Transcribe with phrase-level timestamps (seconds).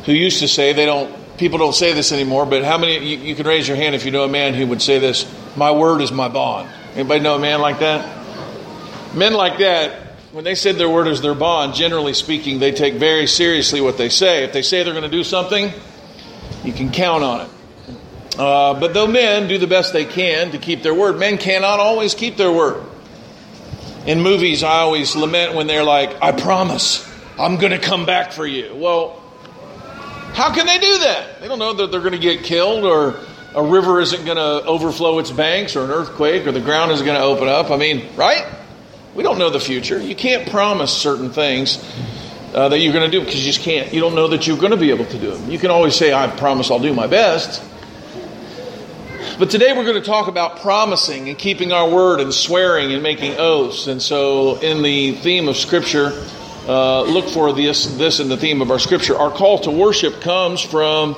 [0.06, 3.18] who used to say they don't people don't say this anymore, but how many, you,
[3.18, 5.72] you, can raise your hand if you know a man who would say this, my
[5.72, 6.70] word is my bond.
[6.94, 9.14] Anybody know a man like that?
[9.14, 12.94] Men like that, when they said their word is their bond, generally speaking, they take
[12.94, 14.44] very seriously what they say.
[14.44, 15.72] If they say they're going to do something,
[16.64, 17.50] you can count on it.
[18.38, 21.80] Uh, but though men do the best they can to keep their word, men cannot
[21.80, 22.84] always keep their word.
[24.06, 28.32] In movies, I always lament when they're like, I promise, I'm going to come back
[28.32, 28.74] for you.
[28.76, 29.22] Well,
[30.34, 31.40] how can they do that?
[31.40, 33.18] They don't know that they're going to get killed or
[33.56, 37.00] a river isn't going to overflow its banks or an earthquake or the ground is
[37.00, 37.70] going to open up.
[37.70, 38.46] I mean, right?
[39.14, 39.98] We don't know the future.
[39.98, 41.82] You can't promise certain things
[42.54, 43.94] uh, that you're going to do because you just can't.
[43.94, 45.50] You don't know that you're going to be able to do them.
[45.50, 47.62] You can always say, I promise I'll do my best.
[49.38, 53.02] But today we're going to talk about promising and keeping our word and swearing and
[53.02, 53.86] making oaths.
[53.86, 56.12] And so, in the theme of Scripture,
[56.68, 59.16] uh, look for this, this in the theme of our scripture.
[59.16, 61.16] Our call to worship comes from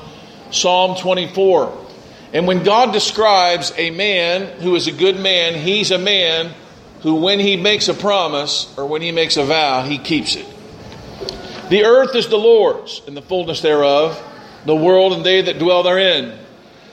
[0.51, 1.88] Psalm 24.
[2.33, 6.53] And when God describes a man who is a good man, he's a man
[7.01, 10.47] who, when he makes a promise or when he makes a vow, he keeps it.
[11.71, 14.23] The earth is the Lord's, and the fullness thereof,
[14.67, 16.39] the world and they that dwell therein.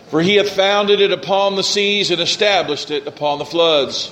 [0.10, 4.12] For he hath founded it upon the seas and established it upon the floods.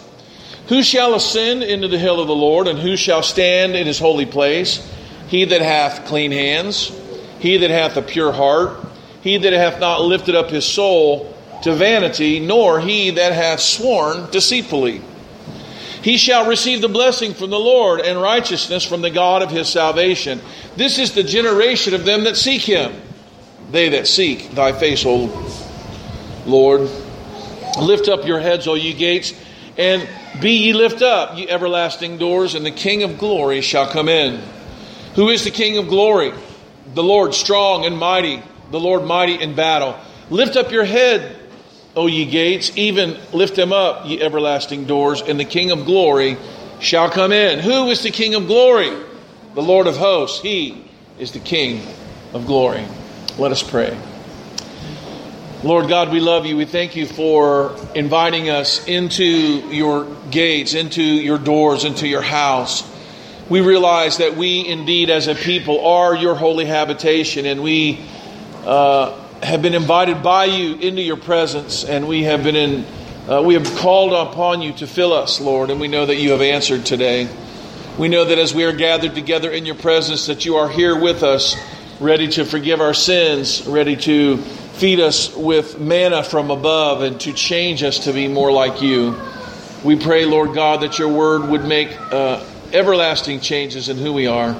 [0.67, 3.99] Who shall ascend into the hill of the Lord, and who shall stand in his
[3.99, 4.85] holy place?
[5.27, 6.91] He that hath clean hands,
[7.39, 8.79] he that hath a pure heart,
[9.23, 14.29] he that hath not lifted up his soul to vanity, nor he that hath sworn
[14.31, 15.01] deceitfully.
[16.03, 19.69] He shall receive the blessing from the Lord and righteousness from the God of his
[19.69, 20.41] salvation.
[20.75, 22.93] This is the generation of them that seek him.
[23.71, 25.31] They that seek thy face, O
[26.45, 26.81] Lord.
[27.79, 29.33] Lift up your heads, O ye gates,
[29.77, 30.07] and
[30.41, 34.41] be ye lift up, ye everlasting doors, and the King of glory shall come in.
[35.15, 36.33] Who is the King of glory?
[36.93, 39.95] The Lord strong and mighty, the Lord mighty in battle.
[40.31, 41.37] Lift up your head,
[41.95, 46.37] O ye gates, even lift them up, ye everlasting doors, and the King of glory
[46.79, 47.59] shall come in.
[47.59, 48.89] Who is the King of glory?
[49.53, 50.41] The Lord of hosts.
[50.41, 50.89] He
[51.19, 51.85] is the King
[52.33, 52.83] of glory.
[53.37, 53.95] Let us pray.
[55.61, 56.57] Lord God, we love you.
[56.57, 62.91] We thank you for inviting us into your gates, into your doors, into your house.
[63.49, 68.03] We realize that we indeed, as a people, are your holy habitation, and we
[68.65, 72.85] uh, have been invited by you into your presence, and we have been in.
[73.27, 76.31] Uh, we have called upon you to fill us, Lord, and we know that you
[76.31, 77.29] have answered today.
[77.97, 80.99] We know that as we are gathered together in your presence, that you are here
[80.99, 81.55] with us,
[82.01, 87.31] ready to forgive our sins, ready to feed us with manna from above and to
[87.31, 89.15] change us to be more like you.
[89.83, 92.43] We pray, Lord God, that your word would make uh,
[92.73, 94.55] everlasting changes in who we are.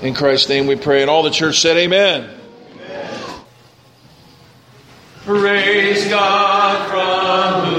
[0.00, 1.02] In Christ's name we pray.
[1.02, 2.22] And all the church said, Amen.
[2.22, 2.33] Amen.
[5.24, 7.73] Praise God from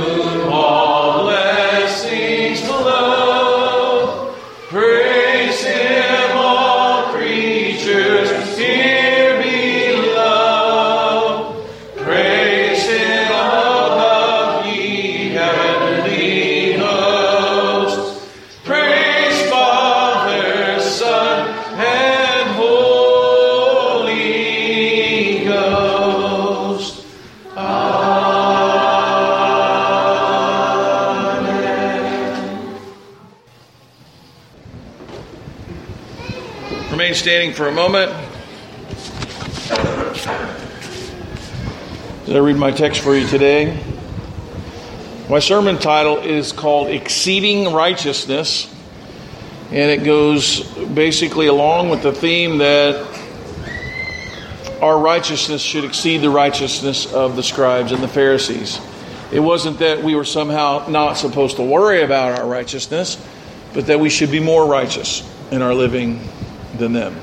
[37.65, 38.11] for a moment.
[42.27, 43.83] Did I read my text for you today?
[45.31, 48.71] My sermon title is called Exceeding Righteousness,
[49.71, 53.03] and it goes basically along with the theme that
[54.79, 58.79] our righteousness should exceed the righteousness of the scribes and the Pharisees.
[59.31, 63.17] It wasn't that we were somehow not supposed to worry about our righteousness,
[63.73, 66.21] but that we should be more righteous in our living
[66.77, 67.19] than them.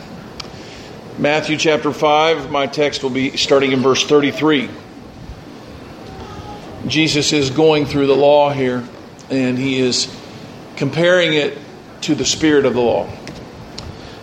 [1.19, 4.71] Matthew chapter 5, my text will be starting in verse 33.
[6.87, 8.83] Jesus is going through the law here,
[9.29, 10.13] and he is
[10.77, 11.59] comparing it
[12.03, 13.11] to the spirit of the law.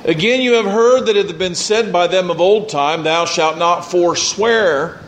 [0.04, 3.26] Again, you have heard that it had been said by them of old time, Thou
[3.26, 5.00] shalt not forswear,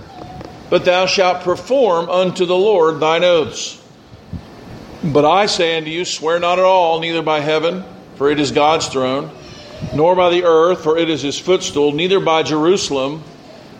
[0.70, 3.82] but thou shalt perform unto the Lord thine oaths.
[5.04, 7.84] But I say unto you, Swear not at all, neither by heaven,
[8.18, 9.32] for it is God's throne,
[9.94, 13.24] nor by the earth, for it is his footstool, neither by Jerusalem,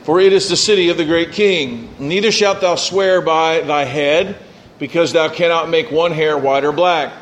[0.04, 1.94] for it is the city of the great king.
[2.00, 4.38] Neither shalt thou swear by thy head,
[4.80, 7.14] because thou cannot make one hair white or black.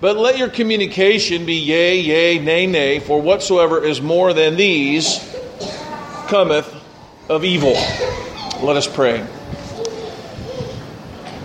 [0.00, 5.18] But let your communication be yea, yea, nay, nay, for whatsoever is more than these
[6.28, 6.72] cometh
[7.28, 7.72] of evil.
[8.62, 9.26] Let us pray.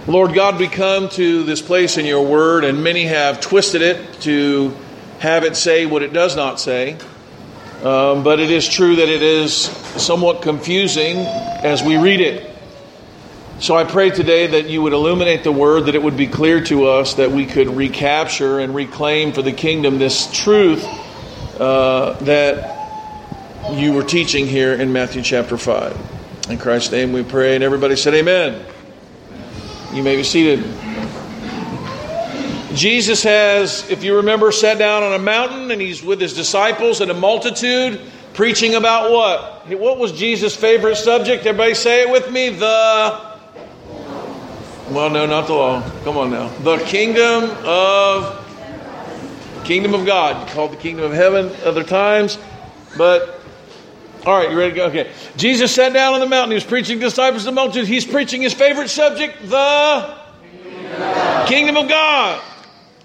[0.06, 4.20] Lord God, we come to this place in your word, and many have twisted it
[4.22, 4.76] to
[5.24, 6.98] have it say what it does not say.
[7.82, 12.54] Um, but it is true that it is somewhat confusing as we read it.
[13.60, 16.62] So I pray today that you would illuminate the word, that it would be clear
[16.66, 20.84] to us, that we could recapture and reclaim for the kingdom this truth
[21.58, 26.50] uh, that you were teaching here in Matthew chapter 5.
[26.50, 28.66] In Christ's name we pray, and everybody said, Amen.
[29.94, 30.93] You may be seated.
[32.74, 37.02] Jesus has, if you remember, sat down on a mountain and he's with his disciples
[37.02, 38.02] and a multitude
[38.34, 39.68] preaching about what?
[39.80, 41.46] What was Jesus' favorite subject?
[41.46, 42.50] Everybody say it with me.
[42.50, 43.34] The
[44.90, 45.82] well, no, not the law.
[46.04, 46.50] Come on now.
[46.60, 48.40] The kingdom of
[49.64, 50.50] kingdom of God.
[50.50, 52.38] Called the kingdom of heaven other times.
[52.98, 53.40] But
[54.26, 54.86] all right, you ready to go?
[54.86, 55.12] Okay.
[55.36, 56.52] Jesus sat down on the mountain.
[56.52, 57.88] He was preaching to disciples the multitude.
[57.88, 60.18] He's preaching his favorite subject, the
[61.48, 62.42] kingdom of God.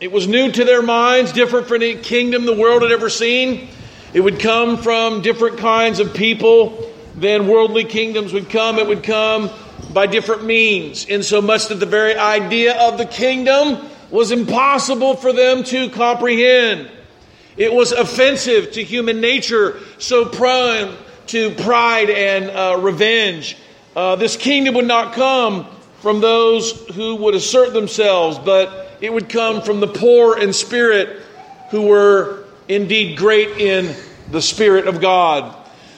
[0.00, 3.68] It was new to their minds, different from any kingdom the world had ever seen.
[4.14, 8.78] It would come from different kinds of people than worldly kingdoms would come.
[8.78, 9.50] It would come
[9.92, 15.16] by different means, in so much that the very idea of the kingdom was impossible
[15.16, 16.88] for them to comprehend.
[17.56, 20.96] It was offensive to human nature, so prone
[21.28, 23.56] to pride and uh, revenge.
[23.96, 25.66] Uh, this kingdom would not come
[26.02, 31.22] from those who would assert themselves, but it would come from the poor in spirit
[31.70, 33.94] who were indeed great in
[34.30, 35.54] the Spirit of God.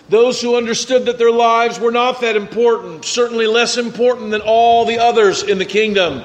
[0.09, 4.85] Those who understood that their lives were not that important, certainly less important than all
[4.85, 6.25] the others in the kingdom.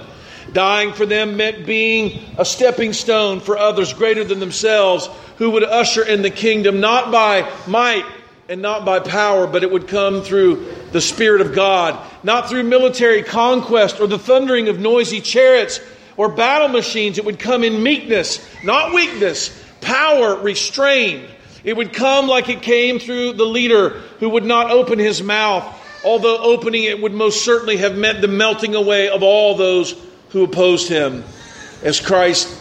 [0.53, 5.63] Dying for them meant being a stepping stone for others greater than themselves who would
[5.63, 8.05] usher in the kingdom not by might
[8.47, 12.63] and not by power, but it would come through the Spirit of God, not through
[12.63, 15.79] military conquest or the thundering of noisy chariots
[16.17, 17.17] or battle machines.
[17.17, 21.29] It would come in meekness, not weakness, power restrained
[21.65, 23.89] it would come like it came through the leader
[24.19, 25.65] who would not open his mouth,
[26.05, 29.95] although opening it would most certainly have meant the melting away of all those
[30.29, 31.23] who opposed him.
[31.81, 32.55] As Christ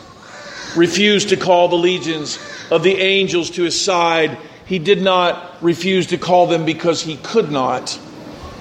[0.75, 2.39] refused to call the legions
[2.71, 7.19] of the angels to his side, he did not refuse to call them because he
[7.19, 7.99] could not.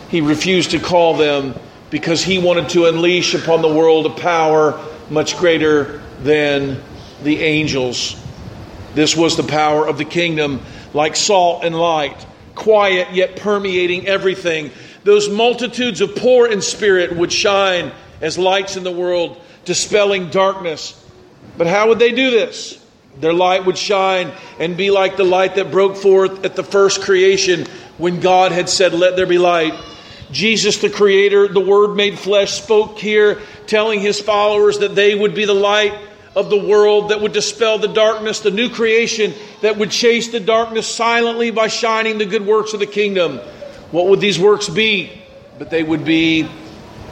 [0.09, 1.55] He refused to call them
[1.93, 6.81] because he wanted to unleash upon the world a power much greater than
[7.21, 8.19] the angels.
[8.95, 10.61] This was the power of the kingdom,
[10.95, 14.71] like salt and light, quiet yet permeating everything.
[15.03, 20.99] Those multitudes of poor in spirit would shine as lights in the world, dispelling darkness.
[21.59, 22.83] But how would they do this?
[23.19, 27.03] Their light would shine and be like the light that broke forth at the first
[27.03, 27.67] creation
[27.99, 29.75] when God had said, Let there be light.
[30.33, 35.35] Jesus, the Creator, the Word made flesh, spoke here, telling his followers that they would
[35.35, 35.93] be the light
[36.35, 40.39] of the world that would dispel the darkness, the new creation that would chase the
[40.39, 43.37] darkness silently by shining the good works of the kingdom.
[43.91, 45.21] What would these works be?
[45.59, 46.49] But they would be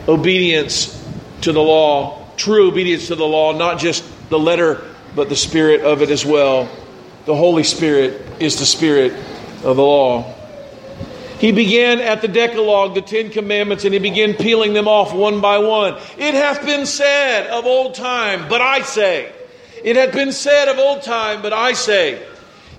[0.08, 0.98] obedience
[1.42, 4.82] to the law, true obedience to the law, not just the letter,
[5.16, 6.68] but the spirit of it as well.
[7.26, 9.14] The Holy Spirit is the spirit
[9.64, 10.41] of the law.
[11.42, 15.42] He began at the Decalogue, the Ten Commandments, and he began peeling them off one
[15.42, 15.96] by one.
[16.20, 19.34] It hath been said of old time, but I say.
[19.84, 22.24] It had been said of old time, but I say.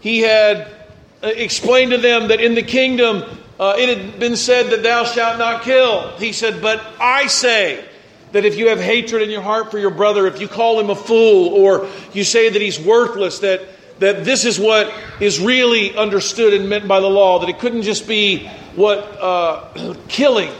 [0.00, 0.72] He had
[1.24, 3.24] uh, explained to them that in the kingdom
[3.58, 6.16] uh, it had been said that thou shalt not kill.
[6.18, 7.84] He said, but I say
[8.30, 10.88] that if you have hatred in your heart for your brother, if you call him
[10.88, 13.60] a fool, or you say that he's worthless, that
[14.02, 17.82] that this is what is really understood and meant by the law, that it couldn't
[17.82, 20.52] just be what uh, killing.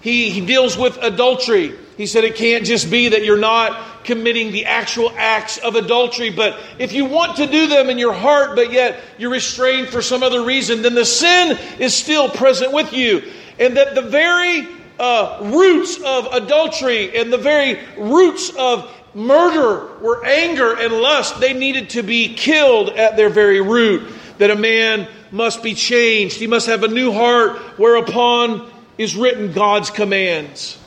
[0.00, 1.74] He, he deals with adultery.
[1.96, 6.30] He said it can't just be that you're not committing the actual acts of adultery,
[6.30, 10.00] but if you want to do them in your heart, but yet you're restrained for
[10.00, 13.20] some other reason, then the sin is still present with you.
[13.58, 20.24] And that the very uh, roots of adultery and the very roots of murder were
[20.24, 21.40] anger and lust.
[21.40, 24.12] They needed to be killed at their very root.
[24.38, 26.36] That a man must be changed.
[26.36, 30.78] He must have a new heart whereupon is written God's commands.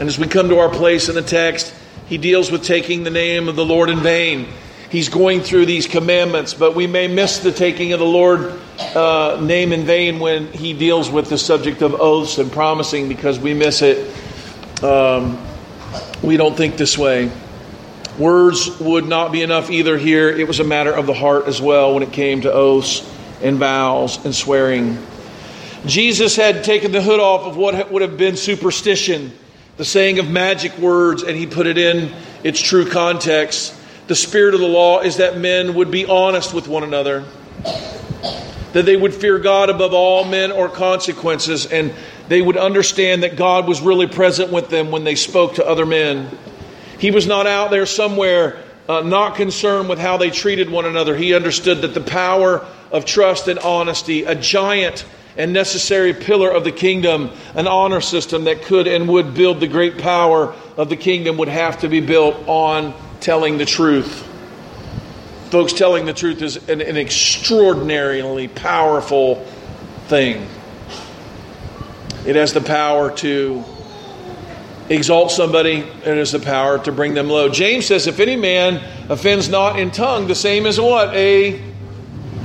[0.00, 1.72] And as we come to our place in the text,
[2.08, 4.48] he deals with taking the name of the Lord in vain.
[4.90, 8.60] He's going through these commandments, but we may miss the taking of the Lord
[8.94, 13.38] uh, name in vain when he deals with the subject of oaths and promising because
[13.38, 14.12] we miss it.
[14.82, 15.38] Um,
[16.22, 17.30] we don't think this way.
[18.18, 20.28] Words would not be enough either here.
[20.28, 23.08] It was a matter of the heart as well when it came to oaths
[23.42, 24.98] and vows and swearing.
[25.86, 29.32] Jesus had taken the hood off of what would have been superstition
[29.76, 32.12] the saying of magic words, and he put it in
[32.44, 33.74] its true context.
[34.06, 37.24] The spirit of the law is that men would be honest with one another,
[38.72, 41.94] that they would fear God above all men or consequences, and
[42.28, 45.86] they would understand that God was really present with them when they spoke to other
[45.86, 46.30] men.
[47.02, 51.16] He was not out there somewhere uh, not concerned with how they treated one another.
[51.16, 55.04] He understood that the power of trust and honesty, a giant
[55.36, 59.66] and necessary pillar of the kingdom, an honor system that could and would build the
[59.66, 64.24] great power of the kingdom, would have to be built on telling the truth.
[65.50, 69.44] Folks, telling the truth is an, an extraordinarily powerful
[70.06, 70.46] thing.
[72.24, 73.64] It has the power to
[74.88, 77.48] exalt somebody, it has the power to bring them low.
[77.48, 81.14] James says, If any man offends not in tongue, the same as what?
[81.14, 81.62] A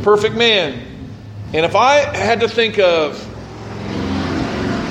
[0.04, 0.88] perfect man
[1.54, 3.24] and if I had to think of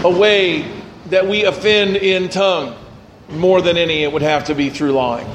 [0.05, 0.62] a way
[1.11, 2.75] that we offend in tongue
[3.29, 5.29] more than any, it would have to be through lying.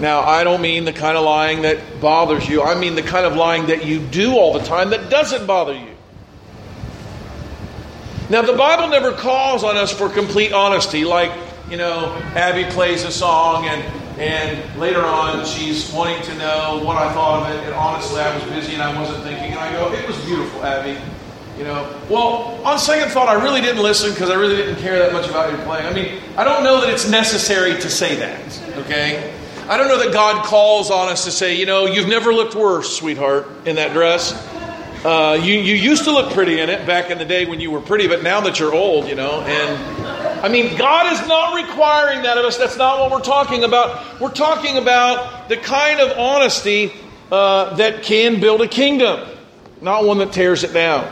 [0.00, 2.62] Now, I don't mean the kind of lying that bothers you.
[2.62, 5.74] I mean the kind of lying that you do all the time that doesn't bother
[5.74, 5.94] you.
[8.30, 11.32] Now, the Bible never calls on us for complete honesty, like,
[11.70, 13.82] you know, Abby plays a song and
[14.18, 17.64] and later on, she's wanting to know what I thought of it.
[17.64, 19.52] And honestly, I was busy and I wasn't thinking.
[19.52, 21.00] And I go, it was beautiful, Abby.
[21.56, 24.98] You know, well, on second thought, I really didn't listen because I really didn't care
[24.98, 25.86] that much about your playing.
[25.86, 29.34] I mean, I don't know that it's necessary to say that, okay?
[29.68, 32.54] I don't know that God calls on us to say, you know, you've never looked
[32.54, 34.32] worse, sweetheart, in that dress.
[35.04, 37.70] Uh, you, you used to look pretty in it back in the day when you
[37.70, 39.96] were pretty, but now that you're old, you know, and
[40.44, 42.56] I mean, God is not requiring that of us.
[42.56, 44.20] That's not what we're talking about.
[44.20, 46.92] We're talking about the kind of honesty
[47.30, 49.28] uh, that can build a kingdom,
[49.80, 51.08] not one that tears it down.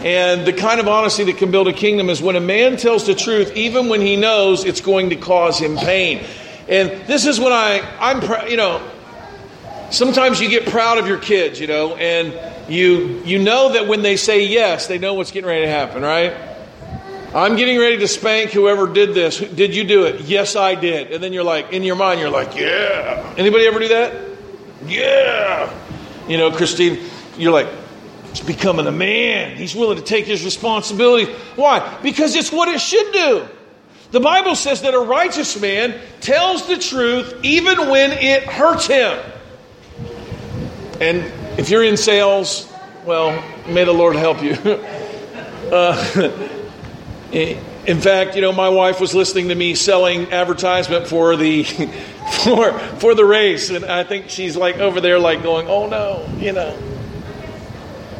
[0.00, 3.06] And the kind of honesty that can build a kingdom is when a man tells
[3.06, 6.22] the truth, even when he knows it's going to cause him pain.
[6.68, 8.86] And this is when I, I'm, you know,
[9.90, 12.32] sometimes you get proud of your kids, you know, and
[12.68, 16.02] you you know that when they say yes, they know what's getting ready to happen,
[16.02, 16.34] right?
[17.34, 19.38] I'm getting ready to spank whoever did this.
[19.38, 20.22] Did you do it?
[20.22, 21.12] Yes, I did.
[21.12, 23.34] And then you're like, in your mind, you're like, yeah.
[23.36, 24.14] Anybody ever do that?
[24.86, 25.70] Yeah.
[26.26, 26.98] You know, Christine,
[27.36, 27.68] you're like,
[28.30, 29.56] he's becoming a man.
[29.56, 31.30] He's willing to take his responsibility.
[31.54, 31.98] Why?
[32.02, 33.46] Because it's what it should do.
[34.10, 39.18] The Bible says that a righteous man tells the truth even when it hurts him.
[40.98, 42.72] And if you're in sales,
[43.04, 44.52] well, may the Lord help you.
[45.72, 46.44] uh,
[47.32, 51.64] in fact, you know, my wife was listening to me selling advertisement for the
[52.44, 56.26] for for the race, and I think she's like over there, like going, "Oh no,"
[56.38, 56.78] you know.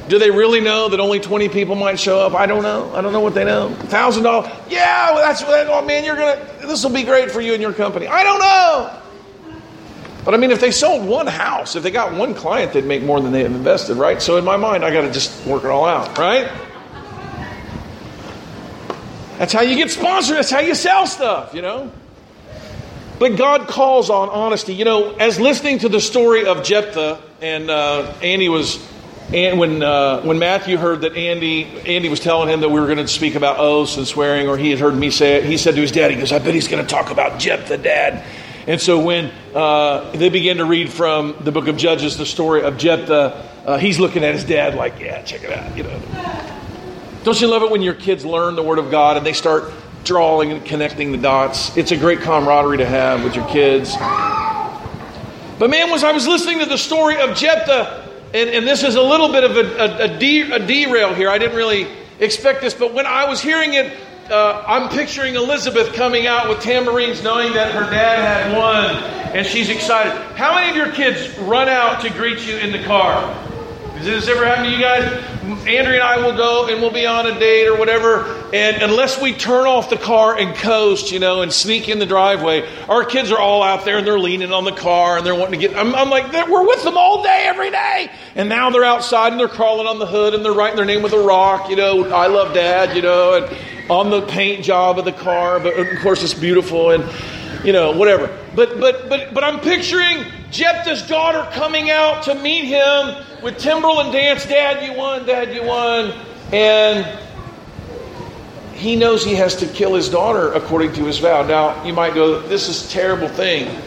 [0.09, 2.35] Do they really know that only twenty people might show up?
[2.35, 2.91] I don't know.
[2.95, 3.71] I don't know what they know.
[3.75, 4.51] Thousand dollars?
[4.69, 6.45] Yeah, that's oh man, you're gonna.
[6.63, 8.09] This will be great for you and your company.
[8.09, 9.08] I don't know.
[10.29, 13.03] But I mean, if they sold one house, if they got one client, they'd make
[13.03, 14.21] more than they have invested, right?
[14.21, 16.53] So in my mind, I got to just work it all out, right?
[19.39, 20.37] That's how you get sponsored.
[20.37, 21.91] That's how you sell stuff, you know.
[23.19, 24.75] But God calls on honesty.
[24.75, 28.87] You know, as listening to the story of Jephthah, and uh, Andy was,
[29.33, 32.87] and when uh, when Matthew heard that Andy Andy was telling him that we were
[32.87, 35.57] going to speak about oaths and swearing, or he had heard me say it, he
[35.57, 38.23] said to his dad, he goes, "I bet he's going to talk about Jephthah, Dad."
[38.69, 42.63] And so when uh, they begin to read from the book of Judges the story
[42.63, 45.99] of Jephthah, uh, he's looking at his dad like, "Yeah, check it out," you know.
[47.25, 49.73] Don't you love it when your kids learn the Word of God and they start
[50.05, 51.75] drawing and connecting the dots?
[51.79, 53.97] It's a great camaraderie to have with your kids.
[55.59, 58.97] But man, was I was listening to the story of Jephthah, and, and this is
[58.97, 61.31] a little bit of a, a, a, de, a derail here.
[61.31, 61.89] I didn't really
[62.21, 63.97] expect this, but when I was hearing it,
[64.31, 68.95] uh, I'm picturing Elizabeth coming out with tambourines, knowing that her dad had won,
[69.35, 70.13] and she's excited.
[70.37, 73.48] How many of your kids run out to greet you in the car?
[73.99, 75.25] Has this ever happened to you guys?
[75.67, 78.23] Andrea and I will go and we'll be on a date or whatever,
[78.55, 82.07] and unless we turn off the car and coast, you know, and sneak in the
[82.07, 85.35] driveway, our kids are all out there and they're leaning on the car and they're
[85.35, 85.77] wanting to get.
[85.77, 89.41] I'm, I'm like, we're with them all day, every day, and now they're outside and
[89.41, 92.09] they're crawling on the hood and they're writing their name with a rock, you know.
[92.09, 95.99] I love Dad, you know, and on the paint job of the car, but of
[96.03, 97.03] course it's beautiful and
[97.65, 98.27] you know whatever.
[98.55, 104.01] But but but but I'm picturing Jephthah's daughter coming out to meet him with timbrel
[104.01, 104.47] and dance.
[104.47, 105.27] Dad, you won.
[105.27, 106.13] Dad, you won.
[106.53, 107.19] And
[108.75, 111.43] he knows he has to kill his daughter according to his vow.
[111.43, 113.83] Now, you might go, this is a terrible thing.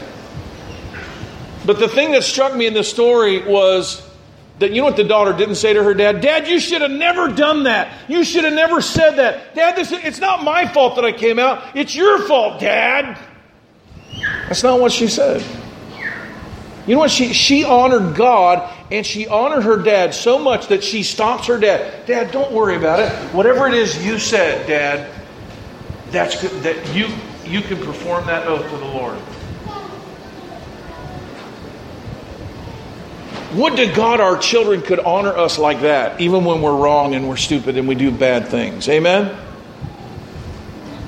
[1.66, 4.08] But the thing that struck me in the story was
[4.60, 6.22] that you know what the daughter didn't say to her dad?
[6.22, 7.98] Dad, you should have never done that.
[8.08, 9.56] You should have never said that.
[9.56, 11.76] Dad, this, it's not my fault that I came out.
[11.76, 13.18] It's your fault, Dad.
[14.52, 15.42] That's not what she said.
[16.86, 17.10] You know what?
[17.10, 21.58] She, she honored God and she honored her dad so much that she stops her
[21.58, 22.06] dad.
[22.06, 23.10] Dad, don't worry about it.
[23.34, 25.10] Whatever it is you said, Dad,
[26.10, 26.52] that's good.
[26.64, 27.08] That you,
[27.46, 29.18] you can perform that oath to the Lord.
[33.54, 37.30] Would to God our children could honor us like that, even when we're wrong and
[37.30, 38.90] we're stupid and we do bad things.
[38.90, 39.34] Amen?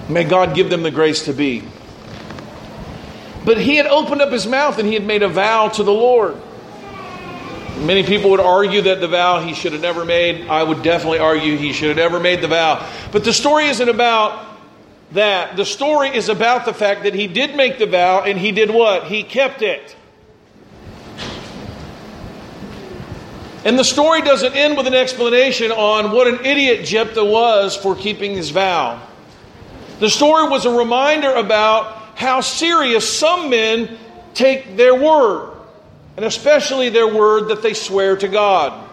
[0.08, 1.64] May God give them the grace to be.
[3.46, 5.92] But he had opened up his mouth and he had made a vow to the
[5.92, 6.38] Lord.
[7.80, 10.48] Many people would argue that the vow he should have never made.
[10.48, 12.88] I would definitely argue he should have never made the vow.
[13.12, 14.46] But the story isn't about
[15.12, 15.58] that.
[15.58, 18.70] The story is about the fact that he did make the vow and he did
[18.70, 19.06] what?
[19.06, 19.96] He kept it.
[23.66, 27.96] And the story doesn't end with an explanation on what an idiot Jephthah was for
[27.96, 29.02] keeping his vow.
[30.00, 33.98] The story was a reminder about how serious some men
[34.34, 35.52] take their word,
[36.16, 38.90] and especially their word that they swear to God.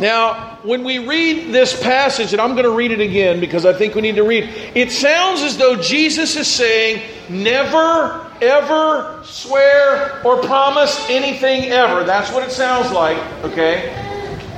[0.00, 3.72] Now, when we read this passage, and I'm going to read it again because I
[3.72, 10.20] think we need to read, it sounds as though Jesus is saying, never, ever swear
[10.24, 12.02] or promise anything ever.
[12.04, 13.92] That's what it sounds like, okay?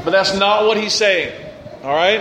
[0.04, 1.34] But that's not what he's saying,
[1.82, 2.20] all right?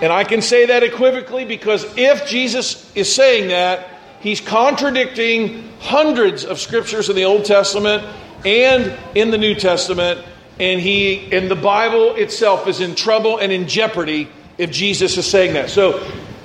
[0.00, 3.88] And I can say that equivocally because if Jesus is saying that,
[4.20, 8.04] he's contradicting hundreds of scriptures in the Old Testament
[8.44, 10.24] and in the New Testament,
[10.60, 15.26] and he and the Bible itself is in trouble and in jeopardy if Jesus is
[15.26, 15.70] saying that.
[15.70, 16.04] So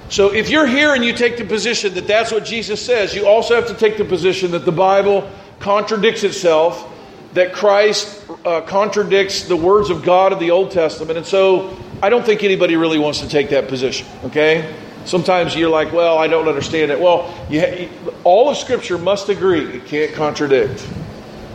[0.10, 3.26] so if you're here and you take the position that that's what Jesus says, you
[3.26, 5.28] also have to take the position that the Bible
[5.60, 6.88] contradicts itself,
[7.34, 11.18] that Christ uh, contradicts the words of God of the Old Testament.
[11.18, 14.76] And so I don't think anybody really wants to take that position, okay?
[15.06, 17.00] Sometimes you're like, well, I don't understand it.
[17.00, 17.90] Well, ha-
[18.24, 20.88] all of Scripture must agree, it can't contradict.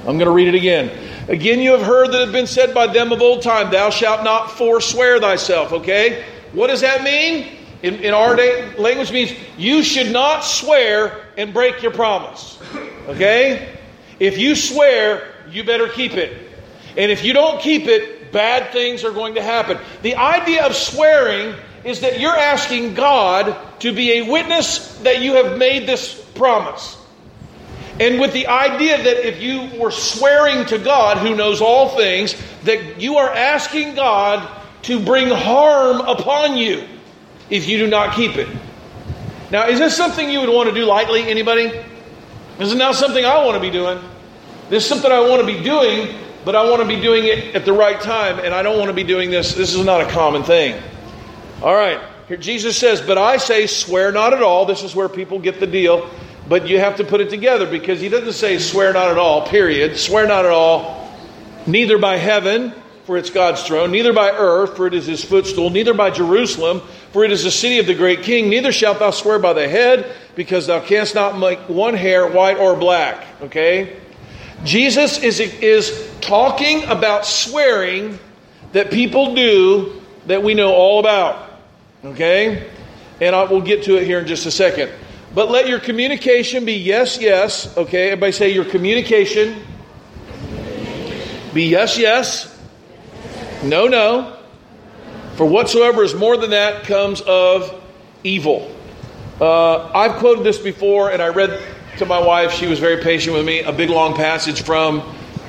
[0.00, 0.90] I'm going to read it again.
[1.28, 3.90] Again, you have heard that it has been said by them of old time, Thou
[3.90, 6.24] shalt not forswear thyself, okay?
[6.52, 7.56] What does that mean?
[7.82, 12.58] In, in our day, language means you should not swear and break your promise,
[13.06, 13.76] okay?
[14.18, 16.50] If you swear, you better keep it.
[16.96, 19.78] And if you don't keep it, bad things are going to happen.
[20.02, 25.34] The idea of swearing is that you're asking God to be a witness that you
[25.34, 26.96] have made this promise.
[28.00, 32.40] And with the idea that if you were swearing to God, who knows all things,
[32.64, 34.48] that you are asking God
[34.82, 36.86] to bring harm upon you
[37.50, 38.48] if you do not keep it.
[39.50, 41.22] Now, is this something you would want to do lightly?
[41.22, 41.68] Anybody?
[42.58, 43.98] This is not something I want to be doing.
[44.68, 46.14] This is something I want to be doing,
[46.44, 48.88] but I want to be doing it at the right time, and I don't want
[48.88, 49.54] to be doing this.
[49.54, 50.80] This is not a common thing.
[51.62, 52.00] All right.
[52.28, 54.66] Here Jesus says, But I say, swear not at all.
[54.66, 56.08] This is where people get the deal.
[56.48, 59.46] But you have to put it together because he doesn't say, swear not at all,
[59.46, 59.98] period.
[59.98, 61.12] Swear not at all.
[61.66, 62.72] Neither by heaven,
[63.04, 66.80] for it's God's throne, neither by earth, for it is his footstool, neither by Jerusalem,
[67.12, 69.68] for it is the city of the great king, neither shalt thou swear by the
[69.68, 73.26] head, because thou canst not make one hair white or black.
[73.42, 73.98] Okay?
[74.64, 78.18] Jesus is, is talking about swearing
[78.72, 81.47] that people do that we know all about.
[82.04, 82.68] Okay?
[83.20, 84.90] And I, we'll get to it here in just a second.
[85.34, 87.76] But let your communication be yes, yes.
[87.76, 88.10] Okay?
[88.10, 89.62] Everybody say your communication
[91.52, 92.56] be yes, yes.
[93.62, 94.36] No, no.
[95.36, 97.82] For whatsoever is more than that comes of
[98.24, 98.74] evil.
[99.40, 101.60] Uh, I've quoted this before, and I read
[101.98, 102.52] to my wife.
[102.52, 103.60] She was very patient with me.
[103.60, 105.02] A big long passage from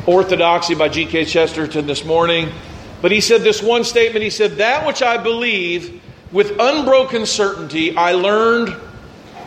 [0.06, 1.26] Orthodoxy by G.K.
[1.26, 2.50] Chesterton this morning.
[3.02, 7.96] But he said this one statement He said, That which I believe with unbroken certainty,
[7.96, 8.76] I learned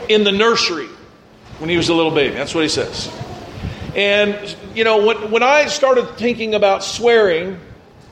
[0.08, 0.88] in the nursery
[1.58, 2.34] when he was a little baby.
[2.34, 3.10] That's what he says.
[3.94, 7.58] And, you know, when, when I started thinking about swearing,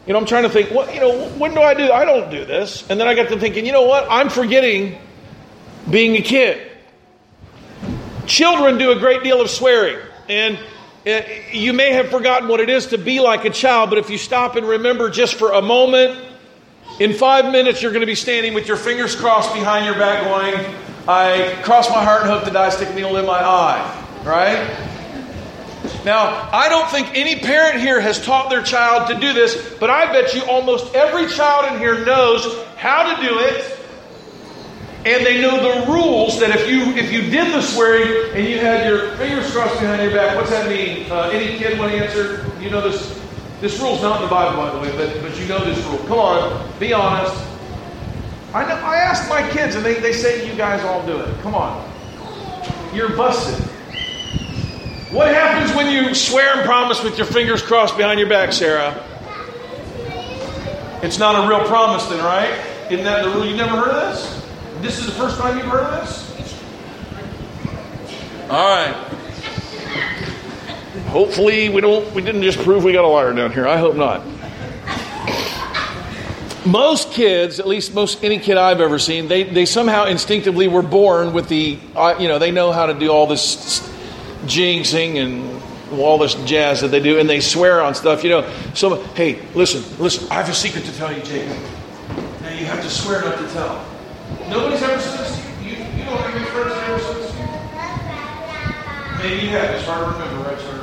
[0.06, 1.90] you know, I'm trying to think, what, you know, when do I do?
[1.90, 2.88] I don't do this.
[2.88, 4.06] And then I got to thinking, you know what?
[4.10, 4.98] I'm forgetting
[5.88, 6.70] being a kid.
[8.26, 9.98] Children do a great deal of swearing.
[10.28, 10.58] And
[11.06, 14.10] uh, you may have forgotten what it is to be like a child, but if
[14.10, 16.29] you stop and remember just for a moment,
[17.00, 20.22] in five minutes you're going to be standing with your fingers crossed behind your back
[20.24, 20.76] going,
[21.08, 24.06] I cross my heart and hope to die, stick a needle in my eye.
[24.22, 24.86] Right?
[26.04, 29.88] Now, I don't think any parent here has taught their child to do this, but
[29.88, 33.78] I bet you almost every child in here knows how to do it.
[35.06, 38.58] And they know the rules that if you if you did the swearing and you
[38.58, 41.10] had your fingers crossed behind your back, what's that mean?
[41.10, 42.46] Uh, any kid want to answer?
[42.60, 43.18] You know this
[43.60, 45.98] this rule's not in the Bible, by the way, but but you know this rule.
[46.06, 47.34] Come on, be honest.
[48.52, 51.40] I know I asked my kids and they, they say you guys all do it.
[51.40, 51.88] Come on.
[52.92, 53.64] You're busted.
[55.12, 59.06] What happens when you swear and promise with your fingers crossed behind your back, Sarah?
[61.02, 62.50] It's not a real promise, then, right?
[62.90, 63.46] Isn't that the rule?
[63.46, 64.46] You never heard of this?
[64.82, 66.30] This is the first time you've heard of this?
[68.50, 69.19] All right.
[71.10, 72.14] Hopefully, we don't.
[72.14, 73.66] We didn't just prove we got a liar down here.
[73.66, 74.22] I hope not.
[76.64, 80.82] Most kids, at least most any kid I've ever seen, they, they somehow instinctively were
[80.82, 83.80] born with the, uh, you know, they know how to do all this
[84.44, 85.62] jinxing and
[85.98, 88.22] all this jazz that they do, and they swear on stuff.
[88.22, 90.30] You know, so hey, listen, listen.
[90.30, 91.56] I have a secret to tell you, Jacob.
[92.42, 93.84] Now you have to swear not to tell.
[94.48, 95.70] Nobody's ever said this to you.
[95.70, 99.30] You, you don't have any friends ever said this to you.
[99.30, 99.74] Maybe you have.
[99.74, 100.58] It's hard to remember, right?
[100.60, 100.79] So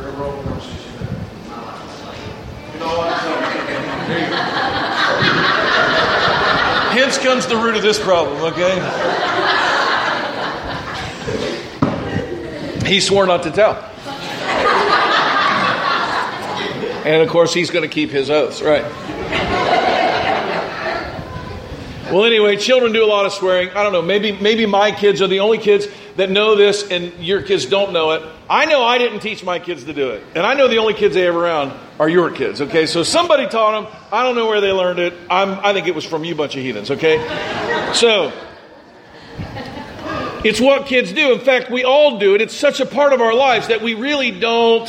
[6.97, 8.41] Hence comes the root of this problem.
[8.53, 8.79] Okay.
[12.87, 13.75] He swore not to tell.
[17.05, 18.83] And of course, he's going to keep his oaths, right?
[22.11, 23.69] Well, anyway, children do a lot of swearing.
[23.69, 24.01] I don't know.
[24.01, 27.93] Maybe maybe my kids are the only kids that know this, and your kids don't
[27.93, 28.23] know it.
[28.49, 30.93] I know I didn't teach my kids to do it, and I know the only
[30.93, 32.61] kids they have around are your kids.
[32.61, 34.01] Okay, so somebody taught them.
[34.11, 35.13] I don't know where they learned it.
[35.29, 36.91] I'm, I think it was from you, bunch of heathens.
[36.91, 37.17] Okay,
[37.93, 38.33] so
[40.43, 41.33] it's what kids do.
[41.33, 42.41] In fact, we all do it.
[42.41, 44.87] It's such a part of our lives that we really don't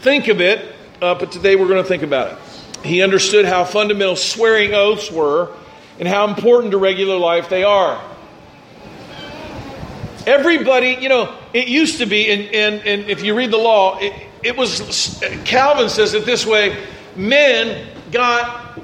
[0.00, 0.74] think of it.
[1.00, 2.38] Uh, but today we're going to think about it.
[2.86, 5.54] He understood how fundamental swearing oaths were
[5.98, 8.02] and how important to regular life they are.
[10.26, 13.98] Everybody, you know, it used to be, and, and, and if you read the law,
[14.00, 14.12] it,
[14.42, 16.84] it was, Calvin says it this way
[17.14, 18.78] men got,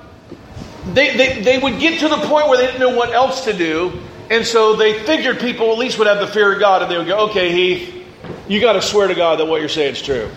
[0.94, 3.52] they, they, they would get to the point where they didn't know what else to
[3.52, 4.00] do,
[4.30, 6.96] and so they figured people at least would have the fear of God, and they
[6.96, 8.06] would go, okay, Heath,
[8.48, 10.30] you got to swear to God that what you're saying is true.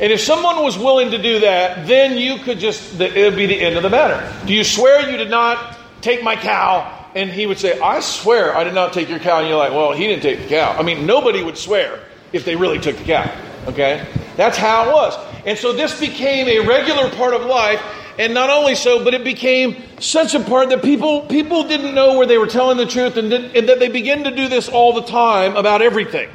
[0.00, 3.46] And if someone was willing to do that, then you could just, it would be
[3.46, 4.46] the end of the matter.
[4.46, 7.05] Do you swear you did not take my cow?
[7.16, 9.38] And he would say, I swear I did not take your cow.
[9.38, 10.76] And you're like, well, he didn't take the cow.
[10.78, 12.00] I mean, nobody would swear
[12.34, 13.34] if they really took the cow.
[13.66, 14.06] Okay?
[14.36, 15.18] That's how it was.
[15.46, 17.82] And so this became a regular part of life.
[18.18, 22.18] And not only so, but it became such a part that people people didn't know
[22.18, 24.94] where they were telling the truth, and, and that they begin to do this all
[24.94, 26.30] the time about everything.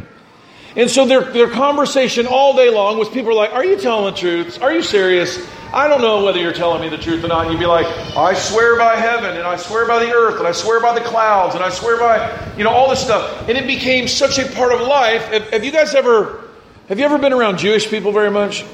[0.75, 4.19] And so their, their conversation all day long was people like, Are you telling the
[4.19, 4.61] truth?
[4.61, 5.45] Are you serious?
[5.73, 7.43] I don't know whether you're telling me the truth or not.
[7.45, 7.85] And you'd be like,
[8.17, 11.05] I swear by heaven, and I swear by the earth, and I swear by the
[11.05, 13.47] clouds, and I swear by, you know, all this stuff.
[13.47, 15.23] And it became such a part of life.
[15.27, 16.49] Have, have you guys ever,
[16.89, 18.65] have you ever been around Jewish people very much?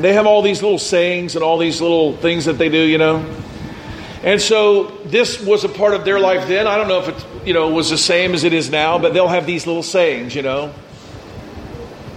[0.00, 2.98] They have all these little sayings and all these little things that they do, you
[2.98, 3.24] know.
[4.24, 6.66] And so this was a part of their life then.
[6.66, 9.14] I don't know if it, you know, was the same as it is now, but
[9.14, 10.72] they'll have these little sayings, you know.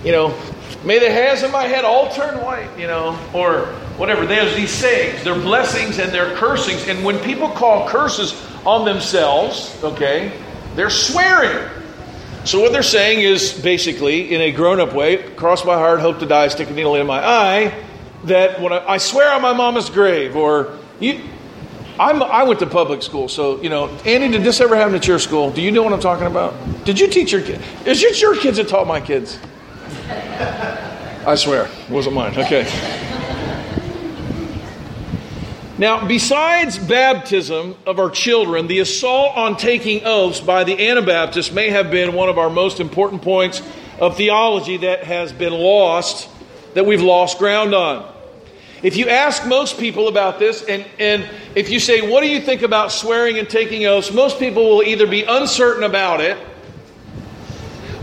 [0.06, 0.40] You know,
[0.84, 3.66] may the hairs of my head all turn white, you know, or
[3.98, 4.28] whatever.
[4.28, 5.24] There's these sayings.
[5.24, 6.88] They're blessings and they're cursings.
[6.88, 10.32] And when people call curses on themselves, okay,
[10.76, 11.72] they're swearing.
[12.44, 16.28] So what they're saying is basically, in a grown-up way, cross my heart, hope to
[16.28, 17.84] die, stick a needle in my eye,
[18.26, 21.20] that when I, I swear on my mama's grave, or you,
[22.00, 25.08] I'm, i went to public school, so you know, Andy, did this ever happen at
[25.08, 25.50] your school?
[25.50, 26.54] Do you know what I'm talking about?
[26.86, 27.64] Did you teach your kids?
[27.88, 29.40] Is it your kids that taught my kids?
[31.28, 32.38] I swear, it wasn't mine.
[32.38, 32.64] Okay.
[35.78, 41.70] Now, besides baptism of our children, the assault on taking oaths by the Anabaptists may
[41.70, 43.62] have been one of our most important points
[44.00, 46.30] of theology that has been lost,
[46.76, 48.10] that we've lost ground on.
[48.84, 52.40] If you ask most people about this, and, and if you say, What do you
[52.40, 54.14] think about swearing and taking oaths?
[54.14, 56.38] most people will either be uncertain about it,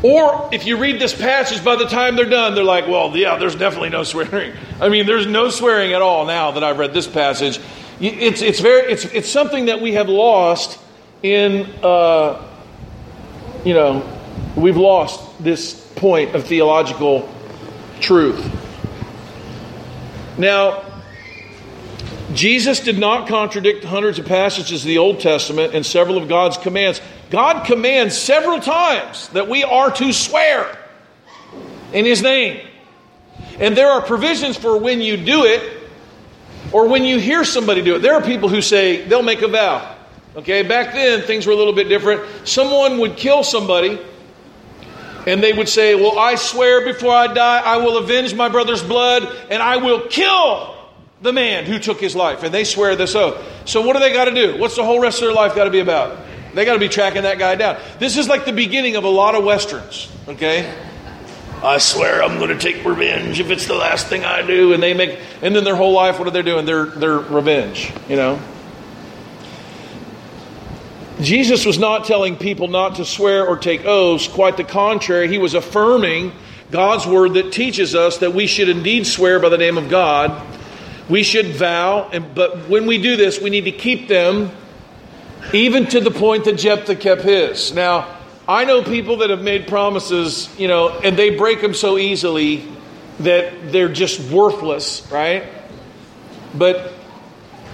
[0.03, 3.37] or if you read this passage, by the time they're done, they're like, Well, yeah,
[3.37, 4.53] there's definitely no swearing.
[4.81, 7.61] I mean, there's no swearing at all now that I've read this passage.
[8.01, 10.81] It's, it's, very, it's, it's something that we have lost
[11.23, 12.45] in, uh,
[13.65, 14.05] you know,
[14.57, 17.29] we've lost this point of theological
[18.01, 18.45] truth.
[20.37, 20.83] Now,
[22.35, 26.57] Jesus did not contradict hundreds of passages of the Old Testament and several of God's
[26.57, 27.01] commands.
[27.33, 30.79] God commands several times that we are to swear
[31.95, 32.67] in His name.
[33.59, 35.89] And there are provisions for when you do it
[36.73, 38.01] or when you hear somebody do it.
[38.01, 39.97] There are people who say they'll make a vow.
[40.37, 42.23] Okay, back then things were a little bit different.
[42.47, 43.99] Someone would kill somebody
[45.27, 48.83] and they would say, Well, I swear before I die, I will avenge my brother's
[48.83, 50.77] blood and I will kill
[51.23, 52.43] the man who took his life.
[52.43, 53.43] And they swear this oath.
[53.65, 54.59] So, what do they got to do?
[54.59, 56.19] What's the whole rest of their life got to be about?
[56.55, 57.81] They got to be tracking that guy down.
[57.99, 60.73] This is like the beginning of a lot of westerns, okay?
[61.63, 64.73] I swear I'm going to take revenge if it's the last thing I do.
[64.73, 66.67] And they make, and then their whole life, what are they doing?
[66.67, 68.41] They're, they're revenge, you know?
[71.21, 74.27] Jesus was not telling people not to swear or take oaths.
[74.27, 76.33] Quite the contrary, he was affirming
[76.71, 80.45] God's word that teaches us that we should indeed swear by the name of God.
[81.09, 84.51] We should vow, and, but when we do this, we need to keep them
[85.53, 87.73] even to the point that Jephthah kept his.
[87.75, 91.99] Now, I know people that have made promises, you know, and they break them so
[91.99, 92.67] easily
[93.21, 95.45] that they're just worthless, right?
[96.55, 96.93] But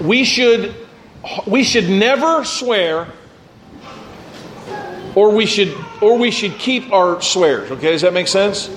[0.00, 0.74] we should
[1.46, 3.08] we should never swear
[5.14, 8.68] or we should or we should keep our swears okay does that make sense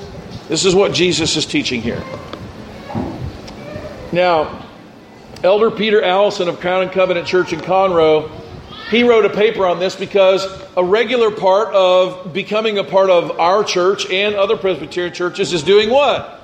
[0.48, 2.04] this is what jesus is teaching here
[4.12, 4.66] now
[5.44, 8.41] elder peter allison of crown and covenant church in conroe
[8.92, 10.46] he wrote a paper on this because
[10.78, 15.64] a regular part of becoming a part of our church and other presbyterian churches is
[15.64, 16.40] doing what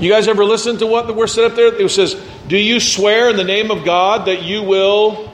[0.00, 3.30] you guys ever listen to what we're set up there it says do you swear
[3.30, 5.30] in the name of god that you will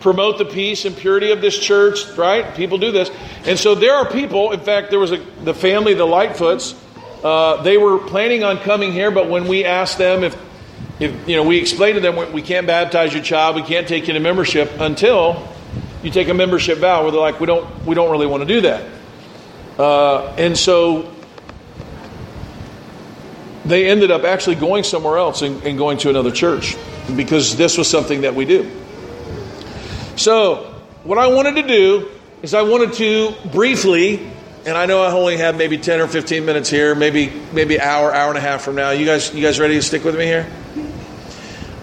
[0.00, 2.54] promote the peace and purity of this church, right?
[2.54, 3.10] People do this.
[3.44, 6.76] And so there are people, in fact, there was a, the family, the Lightfoots,
[7.24, 10.36] uh, they were planning on coming here, but when we asked them if,
[11.00, 14.08] if, you know, we explained to them we can't baptize your child, we can't take
[14.08, 15.48] you to membership until
[16.02, 17.02] you take a membership vow.
[17.02, 18.84] Where they're like, we don't, we don't really want to do that.
[19.78, 21.14] Uh, and so
[23.64, 26.76] they ended up actually going somewhere else and, and going to another church
[27.16, 28.68] because this was something that we do.
[30.16, 32.08] So, what I wanted to do
[32.42, 34.30] is I wanted to briefly,
[34.66, 38.12] and I know I only have maybe 10 or 15 minutes here, maybe maybe hour,
[38.12, 38.90] hour and a half from now.
[38.90, 40.50] You guys you guys ready to stick with me here?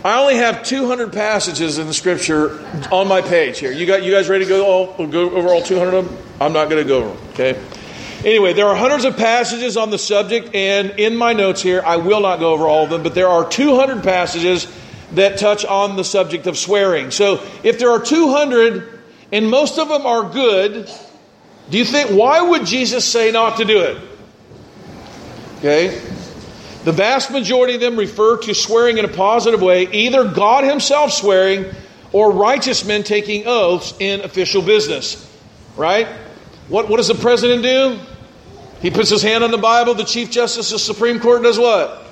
[0.05, 3.71] I only have 200 passages in the scripture on my page here.
[3.71, 6.17] You got you guys ready to go all go over all 200 of them?
[6.39, 7.59] I'm not going to go over them, okay?
[8.23, 11.95] Anyway, there are hundreds of passages on the subject, and in my notes here, I
[11.95, 14.71] will not go over all of them, but there are 200 passages
[15.13, 17.09] that touch on the subject of swearing.
[17.09, 18.99] So if there are 200
[19.31, 20.87] and most of them are good,
[21.71, 23.97] do you think, why would Jesus say not to do it?
[25.57, 26.14] Okay.
[26.85, 31.11] The vast majority of them refer to swearing in a positive way, either God Himself
[31.11, 31.65] swearing
[32.11, 35.21] or righteous men taking oaths in official business.
[35.75, 36.07] Right?
[36.69, 37.99] What, what does the president do?
[38.81, 39.95] He puts his hand on the Bible.
[39.95, 42.03] The Chief Justice of the Supreme Court does what?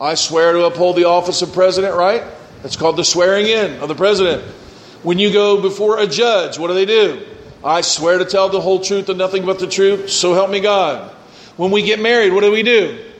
[0.00, 2.22] I swear to uphold the office of president, right?
[2.62, 4.42] That's called the swearing in of the president.
[5.02, 7.26] When you go before a judge, what do they do?
[7.62, 10.60] I swear to tell the whole truth and nothing but the truth, so help me
[10.60, 11.10] God.
[11.58, 13.11] When we get married, what do we do?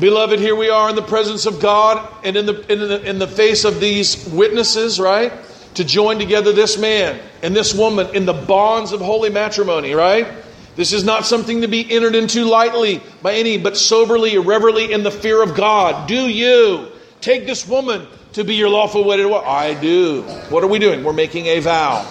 [0.00, 3.18] Beloved, here we are in the presence of God and in the, in the, in
[3.18, 5.32] the face of these witnesses, right?
[5.74, 10.28] To join together this man and this woman in the bonds of holy matrimony, right?
[10.76, 15.02] This is not something to be entered into lightly by any, but soberly, reverently in
[15.02, 16.06] the fear of God.
[16.06, 19.44] Do you take this woman to be your lawful wedded wife?
[19.44, 20.22] I do.
[20.50, 21.02] What are we doing?
[21.02, 22.08] We're making a vow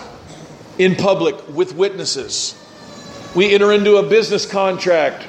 [0.78, 2.62] in public with witnesses.
[3.34, 5.24] We enter into a business contract.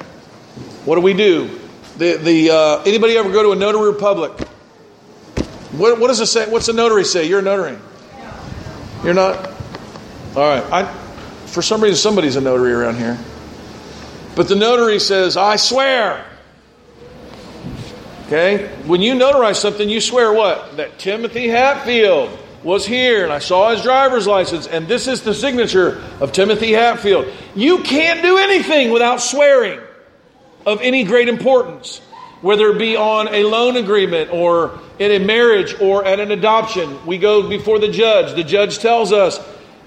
[0.83, 1.68] What do we do?
[1.99, 4.31] The, the, uh, anybody ever go to a notary public?
[5.73, 6.49] What, what does it say?
[6.49, 7.27] What's a notary say?
[7.27, 7.77] You're a notary.
[9.03, 9.35] You're not?
[10.35, 10.63] All right.
[10.71, 10.93] I,
[11.45, 13.19] for some reason, somebody's a notary around here.
[14.35, 16.25] But the notary says, I swear
[18.29, 18.67] Okay?
[18.85, 20.77] When you notarize something, you swear what?
[20.77, 22.29] That Timothy Hatfield
[22.61, 26.71] was here and I saw his driver's license and this is the signature of Timothy
[26.73, 27.25] Hatfield.
[27.55, 29.79] You can't do anything without swearing.
[30.69, 31.99] Of any great importance,
[32.41, 37.05] whether it be on a loan agreement or in a marriage or at an adoption.
[37.07, 38.35] We go before the judge.
[38.35, 39.39] The judge tells us,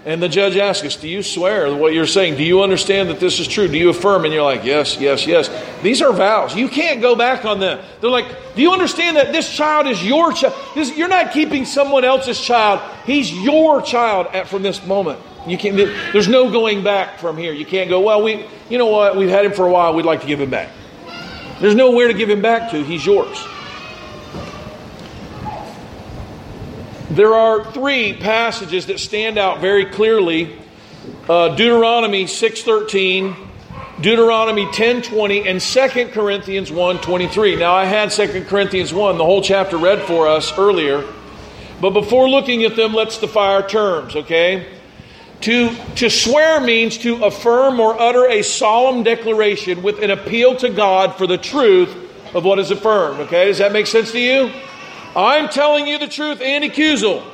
[0.04, 2.36] and the judge asks us, Do you swear what you're saying?
[2.36, 3.68] Do you understand that this is true?
[3.68, 4.24] Do you affirm?
[4.24, 5.48] And you're like, Yes, yes, yes.
[5.82, 6.56] These are vows.
[6.56, 7.78] You can't go back on them.
[8.00, 10.54] They're like, Do you understand that this child is your child?
[10.74, 12.80] You're not keeping someone else's child.
[13.06, 15.20] He's your child at, from this moment.
[15.46, 15.76] You can't,
[16.12, 17.52] there's no going back from here.
[17.52, 19.16] You can't go, Well, we, you know what?
[19.16, 19.94] We've had him for a while.
[19.94, 20.70] We'd like to give him back.
[21.60, 22.82] There's nowhere to give him back to.
[22.82, 23.46] He's yours.
[27.10, 30.58] There are three passages that stand out very clearly.
[31.28, 33.36] Uh, Deuteronomy 6.13,
[34.00, 37.58] Deuteronomy 10.20, and 2 Corinthians 1.23.
[37.58, 41.04] Now, I had 2 Corinthians 1, the whole chapter read for us earlier.
[41.80, 44.66] But before looking at them, let's define our terms, okay?
[45.42, 50.68] To, to swear means to affirm or utter a solemn declaration with an appeal to
[50.68, 51.92] God for the truth
[52.32, 53.46] of what is affirmed, okay?
[53.46, 54.52] Does that make sense to you?
[55.16, 57.24] I'm telling you the truth, Andy Kuzel.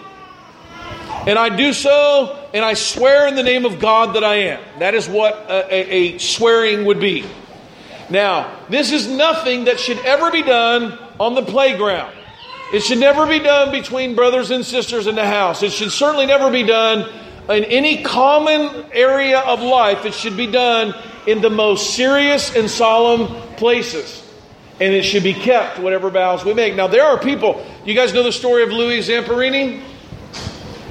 [1.26, 4.78] And I do so, and I swear in the name of God that I am.
[4.78, 7.26] That is what a, a, a, swearing would be.
[8.08, 12.14] Now, this is nothing that should ever be done on the playground.
[12.72, 15.62] It should never be done between brothers and sisters in the house.
[15.62, 17.10] It should certainly never be done
[17.48, 20.04] in any common area of life.
[20.04, 20.94] It should be done
[21.26, 24.24] in the most serious and solemn places
[24.80, 26.74] and it should be kept, whatever vows we make.
[26.74, 29.82] Now, there are people, you guys know the story of Louis Zamperini?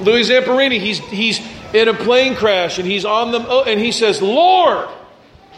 [0.00, 1.40] Louis Zamperini, he's, he's
[1.72, 4.88] in a plane crash and he's on the, oh, and he says, Lord,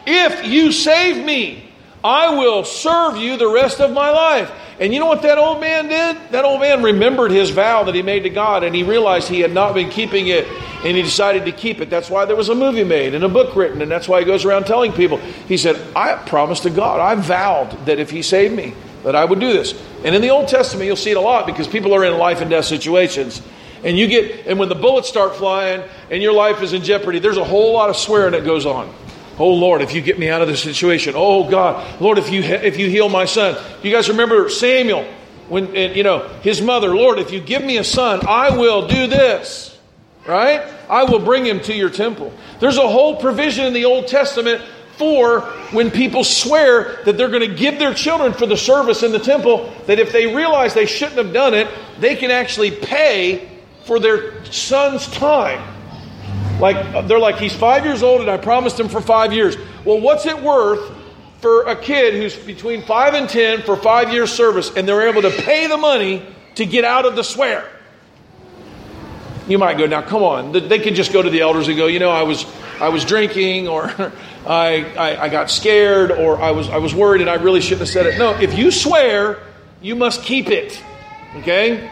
[0.07, 1.70] if you save me,
[2.03, 4.51] I will serve you the rest of my life.
[4.79, 6.17] And you know what that old man did?
[6.31, 9.41] That old man remembered his vow that he made to God and he realized he
[9.41, 10.47] had not been keeping it
[10.83, 11.91] and he decided to keep it.
[11.91, 14.25] That's why there was a movie made and a book written and that's why he
[14.25, 15.19] goes around telling people.
[15.19, 18.73] He said, I promised to God, I vowed that if he saved me,
[19.05, 19.75] that I would do this.
[20.03, 22.41] And in the Old Testament, you'll see it a lot because people are in life
[22.41, 23.43] and death situations.
[23.85, 27.19] And you get, and when the bullets start flying and your life is in jeopardy,
[27.19, 28.93] there's a whole lot of swearing that goes on.
[29.41, 31.15] Oh Lord, if you get me out of this situation.
[31.17, 33.57] Oh God, Lord, if you if you heal my son.
[33.83, 35.07] You guys remember Samuel
[35.49, 38.87] when and, you know his mother, Lord, if you give me a son, I will
[38.87, 39.79] do this.
[40.27, 40.61] Right?
[40.91, 42.35] I will bring him to your temple.
[42.61, 44.61] There's a whole provision in the Old Testament
[44.99, 45.41] for
[45.73, 49.19] when people swear that they're going to give their children for the service in the
[49.19, 51.67] temple, that if they realize they shouldn't have done it,
[51.99, 53.49] they can actually pay
[53.87, 55.80] for their son's time.
[56.61, 59.57] Like they're like he's five years old and I promised him for five years.
[59.85, 60.93] Well, what's it worth
[61.41, 65.23] for a kid who's between five and ten for five years service and they're able
[65.23, 67.67] to pay the money to get out of the swear?
[69.49, 70.03] You might go now.
[70.03, 71.87] Come on, they can just go to the elders and go.
[71.87, 72.45] You know, I was
[72.79, 73.85] I was drinking, or
[74.47, 77.81] I, I I got scared, or I was I was worried and I really shouldn't
[77.81, 78.19] have said it.
[78.19, 79.39] No, if you swear,
[79.81, 80.81] you must keep it.
[81.37, 81.91] Okay.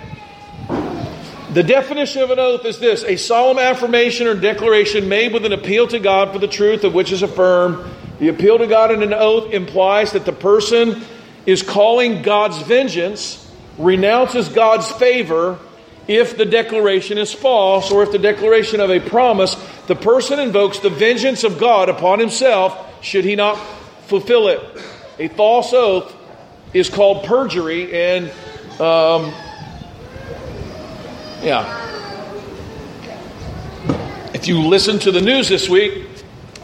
[1.58, 5.52] The definition of an oath is this a solemn affirmation or declaration made with an
[5.52, 7.84] appeal to God for the truth of which is affirmed.
[8.20, 11.02] The appeal to God in an oath implies that the person
[11.46, 13.44] is calling God's vengeance,
[13.76, 15.58] renounces God's favor
[16.06, 19.56] if the declaration is false or if the declaration of a promise,
[19.88, 23.56] the person invokes the vengeance of God upon himself should he not
[24.06, 24.60] fulfill it.
[25.18, 26.14] A false oath
[26.72, 28.30] is called perjury and
[28.80, 29.34] um,
[31.42, 31.84] yeah.
[34.34, 36.06] If you listen to the news this week,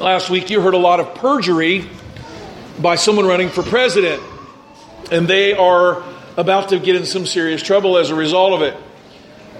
[0.00, 1.88] last week you heard a lot of perjury
[2.80, 4.22] by someone running for president.
[5.10, 6.02] And they are
[6.36, 8.76] about to get in some serious trouble as a result of it.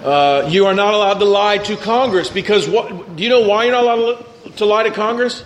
[0.05, 3.17] Uh, you are not allowed to lie to Congress because what?
[3.17, 5.45] Do you know why you're not allowed to lie to Congress?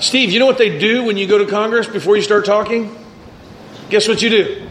[0.00, 2.96] Steve, you know what they do when you go to Congress before you start talking?
[3.90, 4.67] Guess what you do?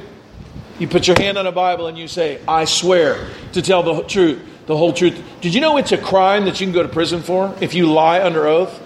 [0.79, 4.03] You put your hand on a Bible and you say, I swear to tell the
[4.03, 5.19] truth, the whole truth.
[5.41, 7.91] Did you know it's a crime that you can go to prison for if you
[7.91, 8.83] lie under oath?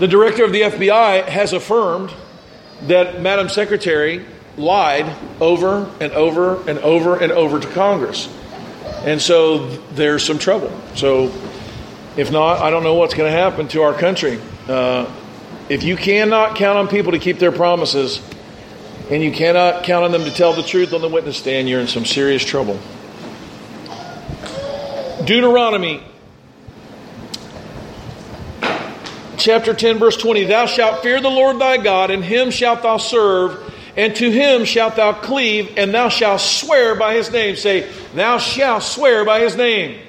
[0.00, 2.12] The director of the FBI has affirmed
[2.82, 5.10] that Madam Secretary lied
[5.40, 8.28] over and over and over and over to Congress.
[9.04, 10.72] And so there's some trouble.
[10.94, 11.32] So
[12.16, 14.40] if not, I don't know what's going to happen to our country.
[14.68, 15.10] Uh,
[15.68, 18.20] if you cannot count on people to keep their promises,
[19.10, 21.80] and you cannot count on them to tell the truth on the witness stand, you're
[21.80, 22.78] in some serious trouble.
[25.24, 26.02] Deuteronomy
[29.36, 32.96] chapter 10, verse 20 Thou shalt fear the Lord thy God, and him shalt thou
[32.96, 37.56] serve, and to him shalt thou cleave, and thou shalt swear by his name.
[37.56, 40.00] Say, Thou shalt swear by his name.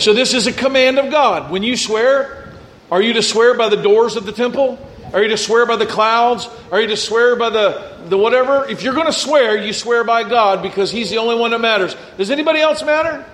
[0.00, 1.50] So, this is a command of God.
[1.50, 2.52] When you swear,
[2.90, 4.78] Are you to swear by the doors of the temple?
[5.12, 6.48] Are you to swear by the clouds?
[6.70, 8.68] Are you to swear by the, the whatever?
[8.68, 11.60] If you're going to swear, you swear by God because He's the only one that
[11.60, 11.96] matters.
[12.16, 13.24] Does anybody else matter?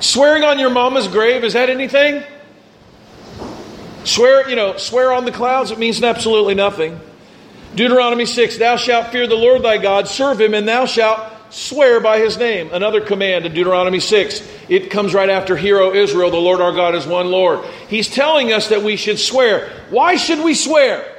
[0.00, 2.24] Swearing on your mama's grave, is that anything?
[4.04, 7.00] Swear, you know, swear on the clouds, it means absolutely nothing.
[7.74, 11.20] Deuteronomy 6, thou shalt fear the Lord thy God, serve him, and thou shalt
[11.54, 12.70] swear by his name.
[12.72, 14.46] Another command in Deuteronomy 6.
[14.68, 17.64] It comes right after, Hear, O Israel, the Lord our God is one Lord.
[17.88, 19.70] He's telling us that we should swear.
[19.90, 21.10] Why should we swear?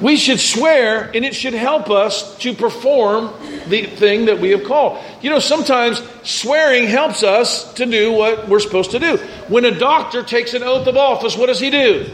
[0.00, 3.32] We should swear, and it should help us to perform
[3.68, 5.00] the thing that we have called.
[5.20, 9.18] You know, sometimes swearing helps us to do what we're supposed to do.
[9.46, 12.10] When a doctor takes an oath of office, what does he do?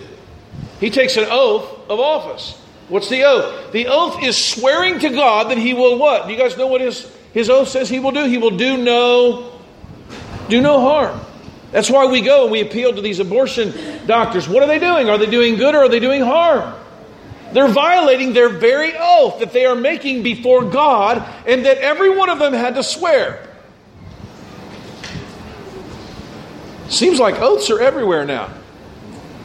[0.80, 2.60] He takes an oath of office.
[2.88, 3.72] What's the oath?
[3.72, 6.26] The oath is swearing to God that he will what?
[6.26, 8.24] Do you guys know what his, his oath says he will do?
[8.24, 9.52] He will do no
[10.48, 11.20] do no harm.
[11.70, 14.48] That's why we go and we appeal to these abortion doctors.
[14.48, 15.10] What are they doing?
[15.10, 16.74] Are they doing good or are they doing harm?
[17.52, 22.30] They're violating their very oath that they are making before God and that every one
[22.30, 23.46] of them had to swear.
[26.88, 28.50] Seems like oaths are everywhere now,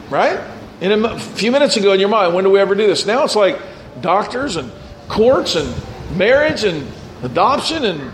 [0.08, 0.40] right?
[0.80, 3.06] In a few minutes ago in your mind, when do we ever do this?
[3.06, 3.60] Now it's like
[4.00, 4.72] doctors and
[5.08, 5.72] courts and
[6.16, 6.90] marriage and
[7.22, 8.12] adoption and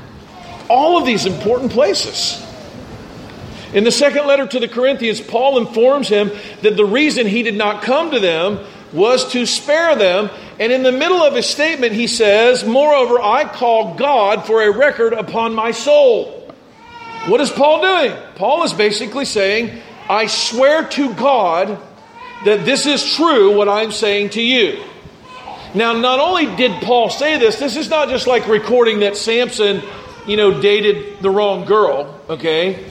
[0.68, 2.46] all of these important places.
[3.72, 6.30] In the second letter to the Corinthians, Paul informs him
[6.62, 10.28] that the reason he did not come to them was to spare them.
[10.58, 14.76] And in the middle of his statement, he says, Moreover, I call God for a
[14.76, 16.36] record upon my soul.
[17.26, 18.16] What is Paul doing?
[18.34, 21.78] Paul is basically saying, I swear to God
[22.44, 24.82] that this is true, what I'm saying to you.
[25.74, 29.82] Now, not only did Paul say this, this is not just like recording that Samson,
[30.26, 32.84] you know, dated the wrong girl, okay?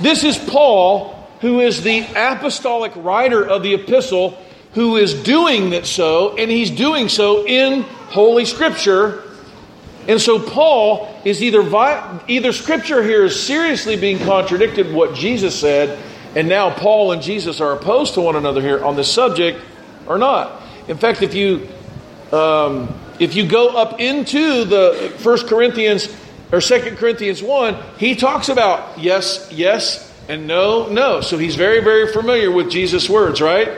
[0.00, 4.38] This is Paul, who is the apostolic writer of the epistle,
[4.72, 9.24] who is doing that so, and he's doing so in Holy Scripture.
[10.08, 11.60] And so Paul is either
[12.28, 15.98] either Scripture here is seriously being contradicted what Jesus said,
[16.34, 19.60] and now Paul and Jesus are opposed to one another here on this subject,
[20.06, 20.62] or not.
[20.88, 21.68] In fact, if you
[22.32, 26.14] um, if you go up into the First Corinthians
[26.50, 31.20] or Second Corinthians one, he talks about yes, yes, and no, no.
[31.20, 33.68] So he's very, very familiar with Jesus' words, right?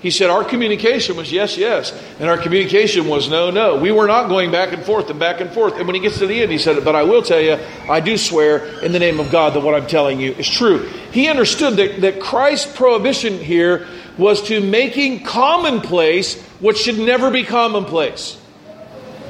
[0.00, 3.76] He said our communication was yes, yes, and our communication was no, no.
[3.76, 5.74] We were not going back and forth and back and forth.
[5.76, 7.58] And when he gets to the end, he said, But I will tell you,
[7.90, 10.88] I do swear in the name of God that what I'm telling you is true.
[11.10, 17.42] He understood that, that Christ's prohibition here was to making commonplace what should never be
[17.42, 18.37] commonplace.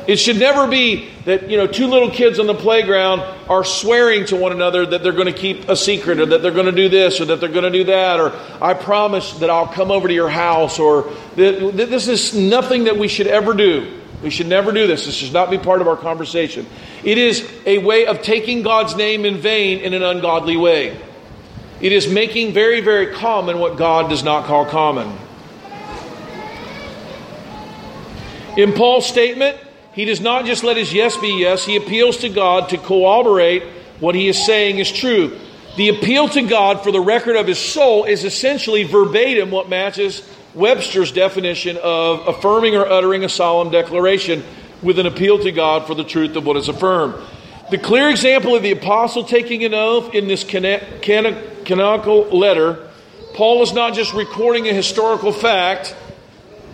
[0.09, 4.25] It should never be that, you know, two little kids on the playground are swearing
[4.27, 6.73] to one another that they're going to keep a secret or that they're going to
[6.73, 8.33] do this or that they're going to do that or
[8.63, 13.07] I promise that I'll come over to your house or this is nothing that we
[13.07, 14.01] should ever do.
[14.23, 15.05] We should never do this.
[15.05, 16.67] This should not be part of our conversation.
[17.05, 20.99] It is a way of taking God's name in vain in an ungodly way.
[21.83, 25.15] It is making very, very common what God does not call common.
[28.57, 29.59] In Paul's statement,
[29.99, 33.65] he does not just let his yes be yes, he appeals to God to corroborate
[33.99, 35.37] what he is saying is true.
[35.77, 40.23] The appeal to God for the record of his soul is essentially verbatim what matches
[40.55, 44.45] Webster's definition of affirming or uttering a solemn declaration
[44.83, 47.15] with an appeal to God for the truth of what is affirmed.
[47.73, 52.89] The clear example of the apostle taking an oath in this canonical letter,
[53.35, 55.97] Paul is not just recording a historical fact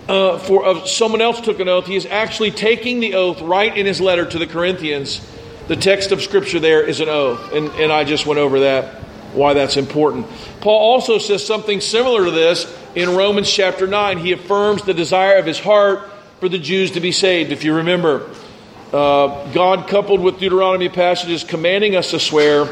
[0.08, 1.86] uh, for uh, someone else took an oath.
[1.86, 5.26] He is actually taking the oath right in his letter to the Corinthians.
[5.68, 8.94] The text of Scripture there is an oath, and, and I just went over that,
[9.32, 10.26] why that's important.
[10.60, 14.18] Paul also says something similar to this in Romans chapter 9.
[14.18, 17.50] He affirms the desire of his heart for the Jews to be saved.
[17.50, 18.30] If you remember,
[18.92, 22.68] uh, God coupled with Deuteronomy passages commanding us to swear,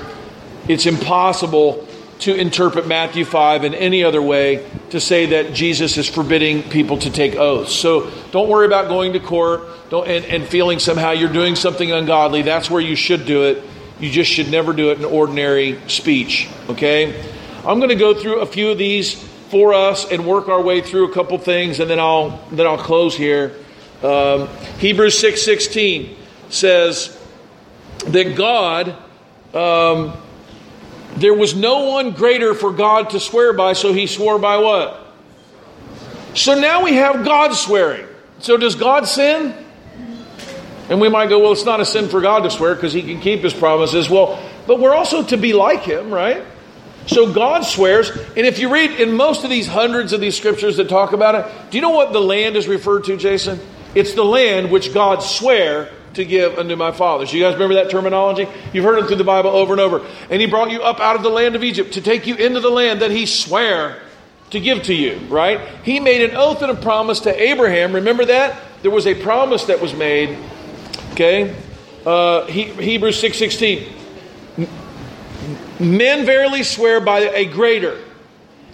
[0.69, 1.89] it's impossible
[2.23, 6.99] to interpret Matthew 5 in any other way to say that Jesus is forbidding people
[6.99, 7.75] to take oaths.
[7.75, 12.43] So don't worry about going to court and, and feeling somehow you're doing something ungodly.
[12.43, 13.65] That's where you should do it.
[13.99, 16.49] You just should never do it in ordinary speech.
[16.69, 17.21] Okay?
[17.65, 19.15] I'm going to go through a few of these
[19.53, 22.79] for us and work our way through a couple things, and then I'll then I'll
[22.79, 23.55] close here.
[24.03, 24.49] Um,
[24.79, 26.17] Hebrews six sixteen
[26.49, 27.17] says
[28.07, 28.97] that God
[29.55, 30.17] um,
[31.17, 34.99] there was no one greater for God to swear by, so he swore by what?
[36.35, 38.07] So now we have God swearing.
[38.39, 39.55] So does God sin?
[40.89, 43.03] And we might go, well, it's not a sin for God to swear because he
[43.03, 44.11] can keep his promises.
[44.11, 46.45] Well, but we're also to be like him, right?
[47.07, 50.77] So God swears, and if you read in most of these hundreds of these scriptures
[50.77, 53.61] that talk about it, do you know what the land is referred to, Jason?
[53.95, 57.33] It's the land which God sware to give unto my fathers.
[57.33, 58.49] You guys remember that terminology?
[58.73, 60.07] You've heard it through the Bible over and over.
[60.31, 62.61] And he brought you up out of the land of Egypt to take you into
[62.61, 64.01] the land that he sware
[64.51, 65.61] to give to you, right?
[65.83, 67.95] He made an oath and a promise to Abraham.
[67.95, 68.61] Remember that?
[68.83, 70.39] There was a promise that was made.
[71.13, 71.57] Okay?
[72.05, 73.89] Uh, he, Hebrews 6.16.
[75.81, 77.99] Men verily swear by a greater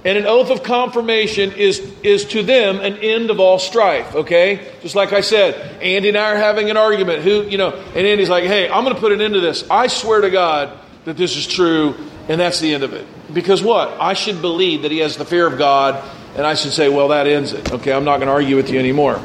[0.09, 4.67] and an oath of confirmation is, is to them an end of all strife, okay?
[4.81, 7.25] Just like I said, Andy and I are having an argument.
[7.25, 9.69] Who, you know, and Andy's like, hey, I'm going to put an end to this.
[9.69, 11.95] I swear to God that this is true,
[12.27, 13.07] and that's the end of it.
[13.35, 14.01] Because what?
[14.01, 16.03] I should believe that he has the fear of God,
[16.39, 17.71] and I should say, well, that ends it.
[17.71, 19.17] Okay, I'm not going to argue with you anymore.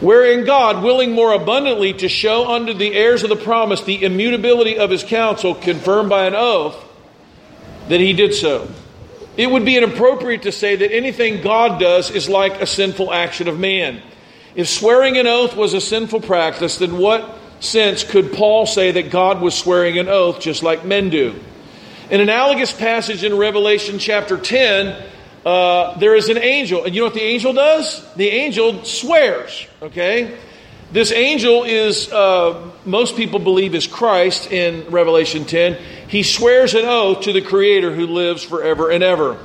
[0.00, 4.78] Wherein God, willing more abundantly to show unto the heirs of the promise the immutability
[4.78, 6.82] of his counsel, confirmed by an oath,
[7.88, 8.70] that he did so
[9.36, 13.48] it would be inappropriate to say that anything God does is like a sinful action
[13.48, 14.00] of man.
[14.54, 19.10] If swearing an oath was a sinful practice, then what sense could Paul say that
[19.10, 21.34] God was swearing an oath just like men do?
[22.10, 25.02] An analogous passage in Revelation chapter 10,
[25.44, 26.84] uh, there is an angel.
[26.84, 28.06] And you know what the angel does?
[28.14, 30.38] The angel swears, okay?
[30.92, 35.76] This angel is, uh, most people believe, is Christ in Revelation 10.
[36.06, 39.38] He swears an oath to the Creator who lives forever and ever.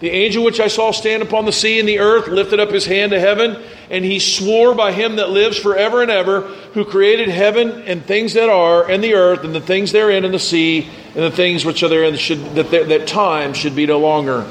[0.00, 2.84] The angel which I saw stand upon the sea and the earth lifted up his
[2.84, 6.40] hand to heaven, and he swore by him that lives forever and ever,
[6.74, 10.34] who created heaven and things that are, and the earth, and the things therein, and
[10.34, 13.98] the sea, and the things which are therein, should, that, that time should be no
[13.98, 14.44] longer.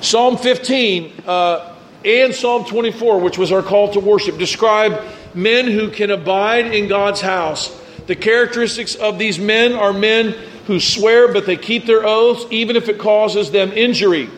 [0.00, 5.00] Psalm 15 uh, and Psalm 24, which was our call to worship, describe
[5.36, 7.68] men who can abide in God's house.
[8.06, 10.32] The characteristics of these men are men
[10.66, 14.28] who swear, but they keep their oaths, even if it causes them injury.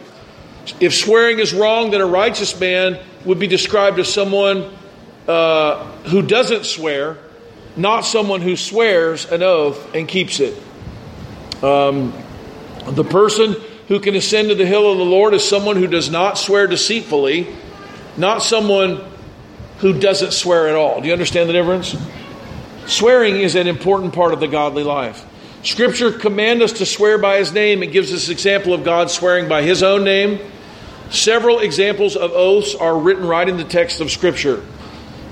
[0.81, 4.71] If swearing is wrong, then a righteous man would be described as someone
[5.27, 7.19] uh, who doesn't swear,
[7.77, 10.61] not someone who swears an oath and keeps it.
[11.63, 12.13] Um,
[12.87, 13.57] the person
[13.89, 16.67] who can ascend to the hill of the Lord is someone who does not swear
[16.67, 17.47] deceitfully,
[18.17, 19.01] not someone
[19.79, 21.01] who doesn't swear at all.
[21.01, 21.97] Do you understand the difference?
[22.87, 25.25] Swearing is an important part of the godly life.
[25.63, 27.83] Scripture commands us to swear by his name.
[27.83, 30.39] It gives us example of God swearing by his own name.
[31.11, 34.63] Several examples of oaths are written right in the text of Scripture.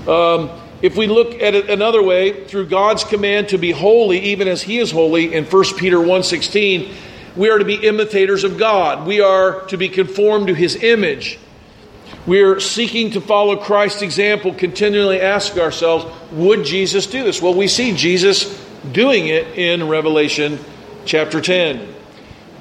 [0.07, 0.49] Um,
[0.81, 4.61] if we look at it another way, through God's command to be holy, even as
[4.61, 6.93] He is holy, in 1 Peter 1.16,
[7.35, 9.07] we are to be imitators of God.
[9.07, 11.39] We are to be conformed to His image.
[12.27, 17.41] We are seeking to follow Christ's example, continually ask ourselves, would Jesus do this?
[17.41, 18.45] Well, we see Jesus
[18.91, 20.59] doing it in Revelation
[21.05, 21.95] chapter 10.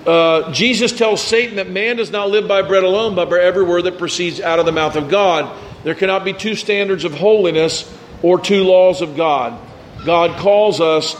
[0.06, 3.64] Uh, Jesus tells Satan that man does not live by bread alone, but by every
[3.64, 5.60] word that proceeds out of the mouth of God.
[5.82, 7.92] There cannot be two standards of holiness
[8.22, 9.60] or two laws of God.
[10.04, 11.16] God calls us,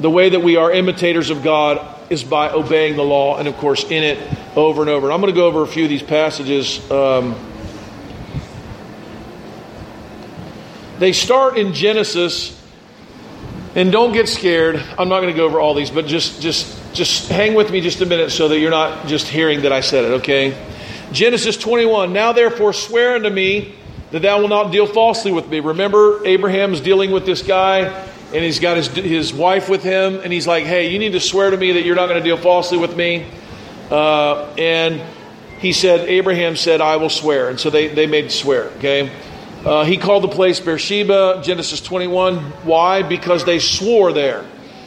[0.00, 3.56] the way that we are imitators of God is by obeying the law, and of
[3.56, 4.18] course, in it
[4.54, 5.06] over and over.
[5.06, 6.90] And I'm going to go over a few of these passages.
[6.90, 7.49] Um,
[11.00, 12.62] They start in Genesis,
[13.74, 14.76] and don't get scared.
[14.98, 17.80] I'm not going to go over all these, but just just just hang with me
[17.80, 20.62] just a minute so that you're not just hearing that I said it, okay?
[21.10, 22.12] Genesis 21.
[22.12, 23.74] Now therefore swear unto me
[24.10, 25.60] that thou wilt not deal falsely with me.
[25.60, 30.30] Remember, Abraham's dealing with this guy, and he's got his, his wife with him, and
[30.30, 32.36] he's like, hey, you need to swear to me that you're not going to deal
[32.36, 33.26] falsely with me.
[33.90, 35.00] Uh, and
[35.60, 37.48] he said, Abraham said, I will swear.
[37.48, 39.10] And so they, they made swear, okay?
[39.64, 42.38] Uh, he called the place Beersheba, Genesis 21.
[42.64, 43.02] Why?
[43.02, 44.46] Because they swore there.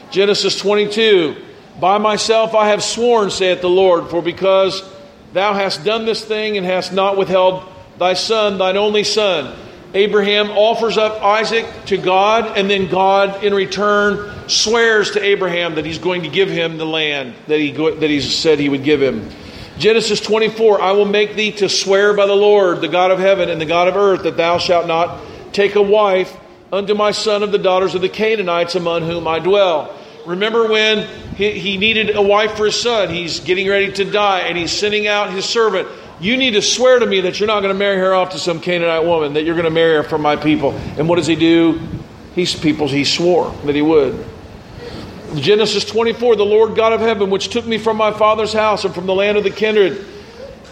[0.10, 1.36] Genesis 22.
[1.80, 4.84] By myself I have sworn, saith the Lord, for because
[5.34, 7.64] thou hast done this thing and hast not withheld
[8.00, 9.56] thy son, thine only son.
[9.94, 15.86] Abraham offers up Isaac to God, and then God, in return, swears to Abraham that
[15.86, 19.02] he's going to give him the land that he, that he said he would give
[19.02, 19.30] him.
[19.84, 23.50] Genesis 24 I will make thee to swear by the Lord, the God of heaven
[23.50, 25.20] and the God of earth, that thou shalt not
[25.52, 26.34] take a wife
[26.72, 29.94] unto my son of the daughters of the Canaanites among whom I dwell.
[30.26, 31.06] Remember when
[31.36, 33.10] he, he needed a wife for his son?
[33.10, 35.90] He's getting ready to die and he's sending out his servant.
[36.22, 38.40] You need to swear to me that you're not going to marry her off to
[38.40, 40.72] some Canaanite woman, that you're going to marry her from my people.
[40.98, 41.82] And what does he do?
[42.36, 44.33] He's people he swore that he would.
[45.36, 48.94] Genesis 24, the Lord God of heaven, which took me from my father's house and
[48.94, 50.06] from the land of the kindred.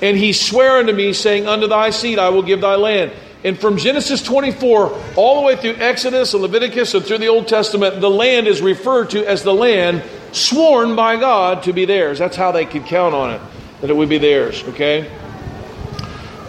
[0.02, 3.12] And he sware unto me, saying, Unto thy seed I will give thy land.
[3.44, 7.48] And from Genesis 24 all the way through Exodus and Leviticus and through the Old
[7.48, 12.20] Testament, the land is referred to as the land sworn by God to be theirs.
[12.20, 13.42] That's how they could count on it,
[13.82, 15.10] that it would be theirs, okay?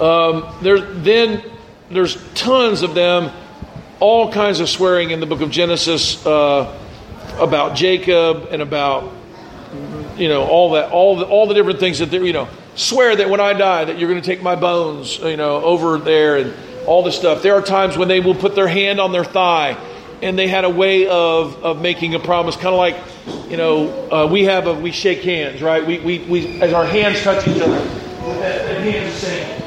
[0.00, 1.42] Um, there, then
[1.90, 3.32] there's tons of them,
[3.98, 6.78] all kinds of swearing in the book of Genesis uh,
[7.38, 9.12] about Jacob and about
[10.16, 13.16] you know all that all the, all the different things that they you know swear
[13.16, 16.36] that when I die that you're going to take my bones you know over there
[16.36, 16.54] and
[16.86, 17.42] all this stuff.
[17.42, 19.76] There are times when they will put their hand on their thigh
[20.22, 22.96] and they had a way of, of making a promise, kind of like,
[23.50, 25.84] you know, uh, we have a, we shake hands, right?
[25.84, 29.62] We, we, we, as our hands touch each other, and hands saying,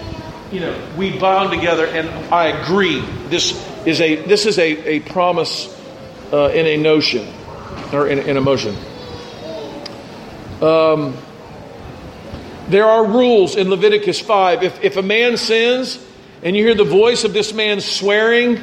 [0.52, 3.02] you know, we bound together, and I agree.
[3.28, 3.52] This
[3.86, 5.68] is a this is a, a promise
[6.32, 7.28] uh, in a notion
[7.92, 8.76] or in, in a motion.
[10.62, 11.18] Um,
[12.68, 14.64] there are rules in Leviticus 5.
[14.64, 16.04] If, if a man sins
[16.42, 18.58] and you hear the voice of this man swearing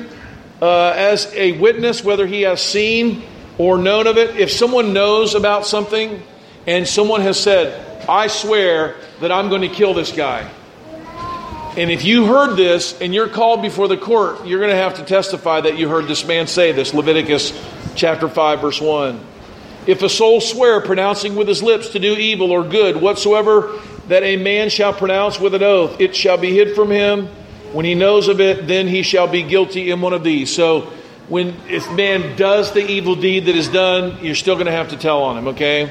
[0.61, 3.23] uh, as a witness, whether he has seen
[3.59, 6.23] or known of it, if someone knows about something
[6.67, 10.51] and someone has said, I swear that I'm going to kill this guy.
[11.77, 14.95] And if you heard this and you're called before the court, you're going to have
[14.95, 16.93] to testify that you heard this man say this.
[16.93, 17.53] Leviticus
[17.95, 19.21] chapter 5, verse 1.
[19.87, 24.23] If a soul swear, pronouncing with his lips to do evil or good, whatsoever that
[24.23, 27.27] a man shall pronounce with an oath, it shall be hid from him.
[27.73, 30.55] When he knows of it, then he shall be guilty in one of these.
[30.55, 30.93] So,
[31.29, 34.91] when if man does the evil deed that is done, you're still going to have
[34.91, 35.49] to tell on him.
[35.49, 35.91] Okay?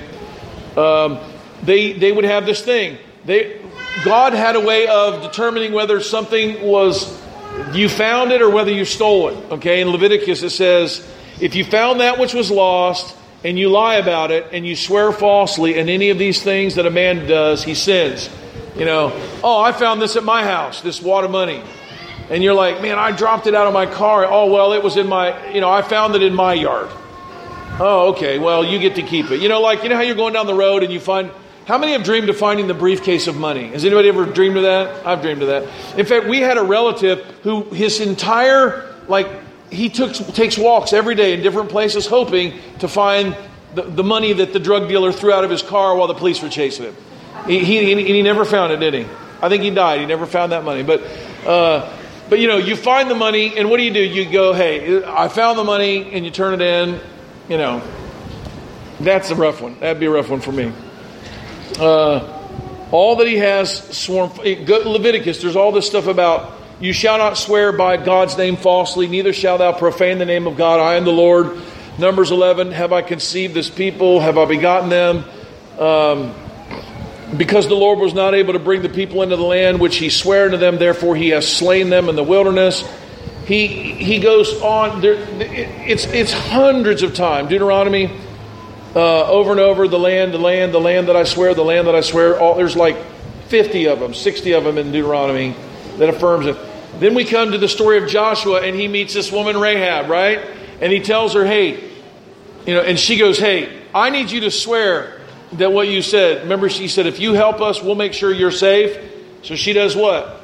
[0.78, 1.18] Um,
[1.64, 2.98] they they would have this thing.
[3.26, 3.60] They
[4.06, 7.20] God had a way of determining whether something was
[7.74, 9.52] you found it or whether you stole it.
[9.54, 9.82] Okay?
[9.82, 11.08] In Leviticus it says,
[11.42, 15.12] if you found that which was lost and you lie about it and you swear
[15.12, 18.30] falsely in any of these things that a man does, he sins.
[18.76, 19.12] You know,
[19.44, 21.64] oh, I found this at my house, this wad of money.
[22.30, 24.26] And you're like, man, I dropped it out of my car.
[24.26, 26.90] Oh, well, it was in my, you know, I found it in my yard.
[27.80, 29.42] Oh, okay, well, you get to keep it.
[29.42, 31.32] You know, like, you know how you're going down the road and you find,
[31.66, 33.70] how many have dreamed of finding the briefcase of money?
[33.70, 35.06] Has anybody ever dreamed of that?
[35.06, 35.64] I've dreamed of that.
[35.98, 39.28] In fact, we had a relative who his entire, like,
[39.72, 43.36] he took, takes walks every day in different places hoping to find
[43.74, 46.42] the, the money that the drug dealer threw out of his car while the police
[46.44, 46.96] were chasing him.
[47.48, 49.06] He, he, he never found it, did he?
[49.42, 50.02] I think he died.
[50.02, 50.84] He never found that money.
[50.84, 51.02] But,
[51.48, 51.98] uh,
[52.30, 54.04] but you know, you find the money, and what do you do?
[54.04, 57.00] You go, hey, I found the money, and you turn it in.
[57.50, 57.82] You know,
[59.00, 59.80] that's a rough one.
[59.80, 60.72] That'd be a rough one for me.
[61.80, 62.38] Uh,
[62.92, 67.72] all that he has sworn, Leviticus, there's all this stuff about you shall not swear
[67.72, 70.80] by God's name falsely, neither shalt thou profane the name of God.
[70.80, 71.58] I am the Lord.
[72.00, 74.20] Numbers 11, have I conceived this people?
[74.20, 75.24] Have I begotten them?
[75.78, 76.34] Um,
[77.38, 80.10] because the Lord was not able to bring the people into the land which he
[80.10, 82.84] sware unto them, therefore he has slain them in the wilderness.
[83.46, 87.50] He, he goes on, there, it's, it's hundreds of times.
[87.50, 88.12] Deuteronomy,
[88.96, 91.86] uh, over and over, the land, the land, the land that I swear, the land
[91.86, 92.40] that I swear.
[92.40, 92.98] All, there's like
[93.50, 95.56] 50 of them, 60 of them in Deuteronomy
[95.98, 96.58] that affirms it.
[97.02, 100.38] Then we come to the story of Joshua, and he meets this woman, Rahab, right?
[100.80, 101.90] And he tells her, hey,
[102.68, 105.20] you know, and she goes, hey, I need you to swear
[105.54, 106.44] that what you said.
[106.44, 108.96] Remember, she said, if you help us, we'll make sure you're safe.
[109.42, 110.42] So she does what?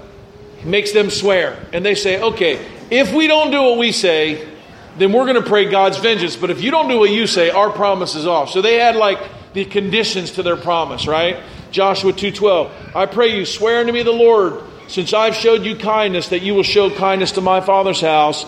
[0.64, 1.64] Makes them swear.
[1.74, 4.50] And they say, okay, if we don't do what we say,
[4.98, 6.36] then we're going to pray God's vengeance.
[6.36, 8.50] But if you don't do what you say, our promise is off.
[8.50, 9.20] So they had like
[9.54, 11.38] the conditions to their promise, right?
[11.70, 12.96] Joshua 2:12.
[12.96, 16.56] I pray you swear unto me the Lord, since I've showed you kindness, that you
[16.56, 18.46] will show kindness to my father's house,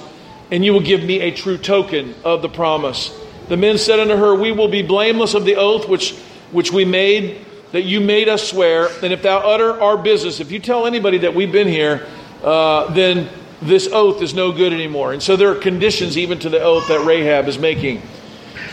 [0.52, 3.16] and you will give me a true token of the promise.
[3.50, 6.16] The men said unto her, We will be blameless of the oath which
[6.52, 8.90] which we made, that you made us swear.
[9.04, 12.08] And if thou utter our business, if you tell anybody that we've been here,
[12.44, 13.30] uh, then
[13.62, 15.14] this oath is no good anymore.
[15.14, 18.02] And so there are conditions even to the oath that Rahab is making.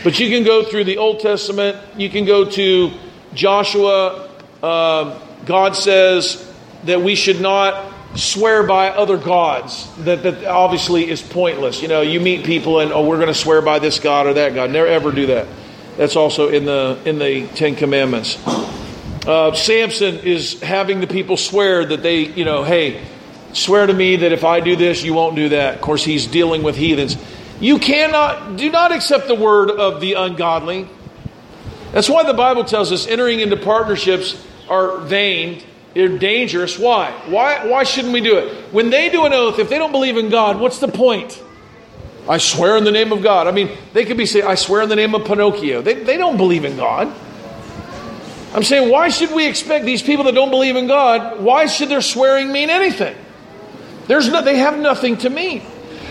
[0.03, 2.91] But you can go through the Old Testament, you can go to
[3.33, 4.29] Joshua.
[4.63, 6.43] Uh, God says
[6.83, 9.87] that we should not swear by other gods.
[10.05, 11.81] That, that obviously is pointless.
[11.81, 14.33] You know, you meet people and, oh, we're going to swear by this God or
[14.35, 14.71] that God.
[14.71, 15.47] Never ever do that.
[15.97, 18.37] That's also in the in the Ten Commandments.
[19.27, 23.03] Uh, Samson is having the people swear that they, you know, hey,
[23.51, 25.75] swear to me that if I do this, you won't do that.
[25.75, 27.17] Of course, he's dealing with heathens.
[27.59, 30.87] You cannot, do not accept the word of the ungodly.
[31.91, 35.63] That's why the Bible tells us entering into partnerships are vain.
[35.97, 36.77] They're dangerous.
[36.77, 37.09] Why?
[37.25, 38.71] Why, why shouldn't we do it?
[38.71, 41.41] When they do an oath, if they don't believe in God, what's the point?
[42.29, 43.47] I swear in the name of God.
[43.47, 45.81] I mean, they could be saying, I swear in the name of Pinocchio.
[45.81, 47.11] They, they don't believe in God.
[48.53, 51.89] I'm saying, why should we expect these people that don't believe in God, why should
[51.89, 53.15] their swearing mean anything?
[54.05, 55.63] There's no, they have nothing to mean.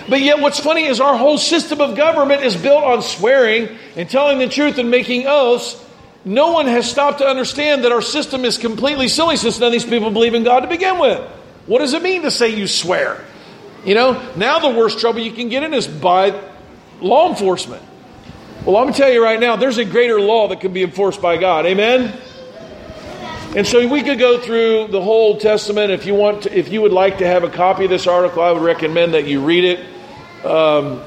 [0.09, 4.11] But yet, what's funny is our whole system of government is built on swearing and
[4.11, 5.80] telling the truth and making oaths.
[6.27, 9.72] No one has stopped to understand that our system is completely silly since none of
[9.72, 11.20] these people believe in God to begin with.
[11.66, 13.24] What does it mean to say you swear?
[13.85, 16.37] You know, now the worst trouble you can get in is by
[17.01, 17.81] law enforcement.
[18.64, 20.83] Well, I'm going to tell you right now, there's a greater law that can be
[20.83, 21.64] enforced by God.
[21.64, 22.20] Amen?
[23.55, 25.93] And so we could go through the whole Testament.
[25.93, 28.43] If you want, to, if you would like to have a copy of this article,
[28.43, 30.45] I would recommend that you read it.
[30.45, 31.03] Um,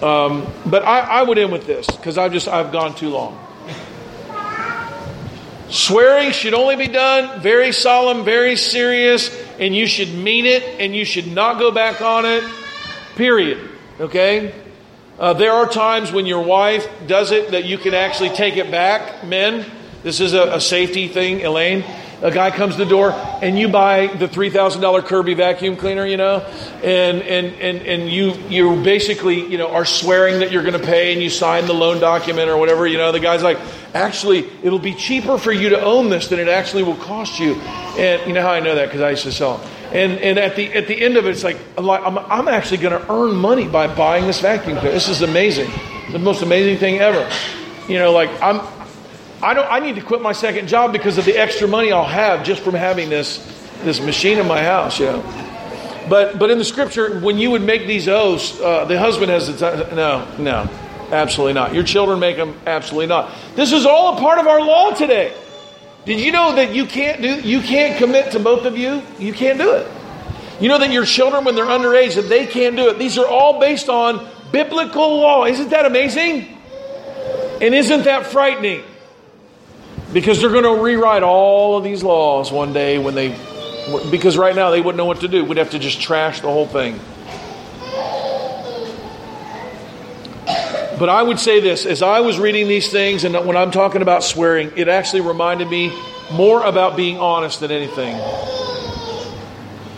[0.00, 3.45] um, but I, I would end with this because I've just I've gone too long.
[5.68, 10.94] Swearing should only be done very solemn, very serious, and you should mean it, and
[10.94, 12.44] you should not go back on it.
[13.16, 13.70] Period.
[13.98, 14.54] Okay.
[15.18, 18.70] Uh, there are times when your wife does it that you can actually take it
[18.70, 19.64] back, men.
[20.02, 21.84] This is a, a safety thing, Elaine.
[22.22, 25.76] A guy comes to the door and you buy the three thousand dollar Kirby vacuum
[25.76, 26.38] cleaner, you know,
[26.82, 30.86] and and and and you you basically you know are swearing that you're going to
[30.86, 32.86] pay and you sign the loan document or whatever.
[32.86, 33.58] You know, the guy's like,
[33.92, 37.54] actually, it'll be cheaper for you to own this than it actually will cost you.
[37.98, 39.70] And you know how I know that because I used to sell them.
[39.92, 42.78] And, and at the at the end of it, it's like I'm, I'm, I'm actually
[42.78, 44.92] going to earn money by buying this vacuum cleaner.
[44.92, 45.70] This is amazing,
[46.12, 47.30] the most amazing thing ever.
[47.88, 48.60] You know, like I'm
[49.42, 52.04] I don't I need to quit my second job because of the extra money I'll
[52.04, 53.38] have just from having this
[53.84, 55.22] this machine in my house, know.
[56.08, 59.48] But but in the scripture, when you would make these oaths, uh, the husband has
[59.48, 59.96] the time.
[59.96, 60.70] No, no,
[61.10, 61.74] absolutely not.
[61.74, 62.58] Your children make them.
[62.66, 63.32] Absolutely not.
[63.54, 65.34] This is all a part of our law today.
[66.04, 69.02] Did you know that you can't do you can't commit to both of you?
[69.18, 69.86] You can't do it.
[70.60, 72.98] You know that your children, when they're underage, that they can't do it.
[72.98, 75.44] These are all based on biblical law.
[75.44, 76.56] Isn't that amazing?
[77.60, 78.82] And isn't that frightening?
[80.12, 83.36] Because they're going to rewrite all of these laws one day when they,
[84.10, 85.44] because right now they wouldn't know what to do.
[85.44, 87.00] We'd have to just trash the whole thing.
[90.98, 94.00] But I would say this as I was reading these things, and when I'm talking
[94.00, 95.92] about swearing, it actually reminded me
[96.32, 98.14] more about being honest than anything.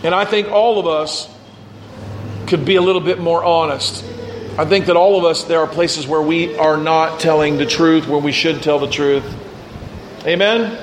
[0.03, 1.29] And I think all of us
[2.47, 4.03] could be a little bit more honest.
[4.57, 7.65] I think that all of us, there are places where we are not telling the
[7.65, 9.23] truth, where we should tell the truth.
[10.25, 10.77] Amen?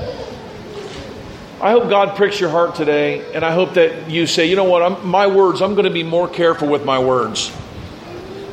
[1.60, 4.64] I hope God pricks your heart today, and I hope that you say, you know
[4.64, 7.54] what, I'm, my words, I'm going to be more careful with my words.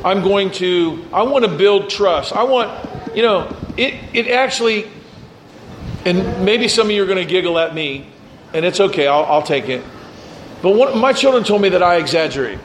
[0.03, 2.33] I'm going to, I want to build trust.
[2.33, 4.89] I want, you know, it, it actually,
[6.03, 8.07] and maybe some of you are going to giggle at me,
[8.53, 9.83] and it's okay, I'll, I'll take it.
[10.61, 12.59] But one, my children told me that I exaggerate,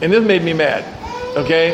[0.00, 0.84] and this made me mad,
[1.36, 1.72] okay?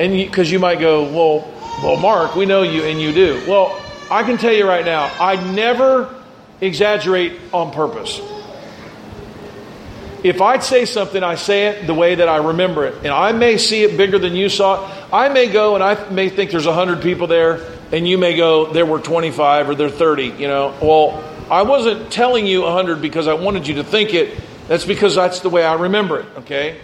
[0.00, 3.44] And because you, you might go, well, well, Mark, we know you, and you do.
[3.48, 3.80] Well,
[4.10, 6.14] I can tell you right now, I never
[6.60, 8.20] exaggerate on purpose.
[10.24, 12.96] If I'd say something, I say it the way that I remember it.
[13.04, 15.04] And I may see it bigger than you saw it.
[15.12, 18.72] I may go and I may think there's 100 people there, and you may go,
[18.72, 20.74] there were 25 or there 30, you know.
[20.82, 24.36] Well, I wasn't telling you 100 because I wanted you to think it.
[24.66, 26.80] That's because that's the way I remember it, okay?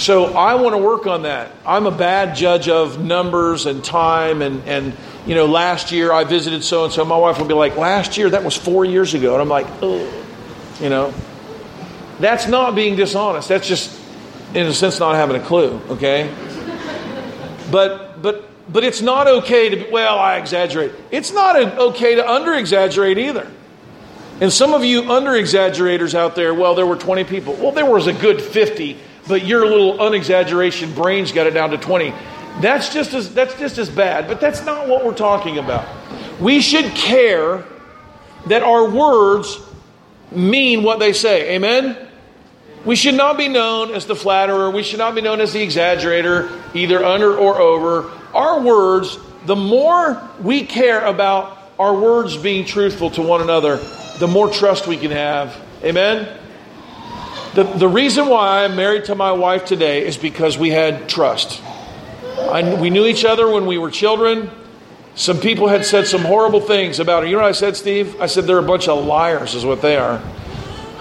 [0.00, 1.52] So I want to work on that.
[1.66, 4.96] I'm a bad judge of numbers and time and, and
[5.26, 7.04] you know, last year I visited so and so.
[7.04, 9.34] My wife will be like, last year, that was four years ago.
[9.34, 10.24] And I'm like, oh,
[10.80, 11.12] you know.
[12.18, 13.50] That's not being dishonest.
[13.50, 13.94] That's just,
[14.54, 16.34] in a sense, not having a clue, okay?
[17.70, 20.92] But, but, but it's not okay to, well, I exaggerate.
[21.10, 23.46] It's not okay to under exaggerate either.
[24.40, 27.52] And some of you under exaggerators out there, well, there were 20 people.
[27.56, 28.96] Well, there was a good 50,
[29.30, 32.12] but your little unexaggeration brains got it down to 20.
[32.60, 35.88] That's just as that's just as bad, but that's not what we're talking about.
[36.40, 37.64] We should care
[38.46, 39.58] that our words
[40.30, 41.54] mean what they say.
[41.54, 41.96] Amen.
[42.84, 44.70] We should not be known as the flatterer.
[44.70, 48.10] We should not be known as the exaggerator, either under or over.
[48.34, 53.76] Our words, the more we care about our words being truthful to one another,
[54.18, 55.56] the more trust we can have.
[55.84, 56.38] Amen?
[57.54, 61.60] The, the reason why I'm married to my wife today is because we had trust.
[62.38, 64.50] I, we knew each other when we were children.
[65.16, 67.28] Some people had said some horrible things about her.
[67.28, 68.20] You know what I said, Steve?
[68.20, 70.22] I said they're a bunch of liars, is what they are.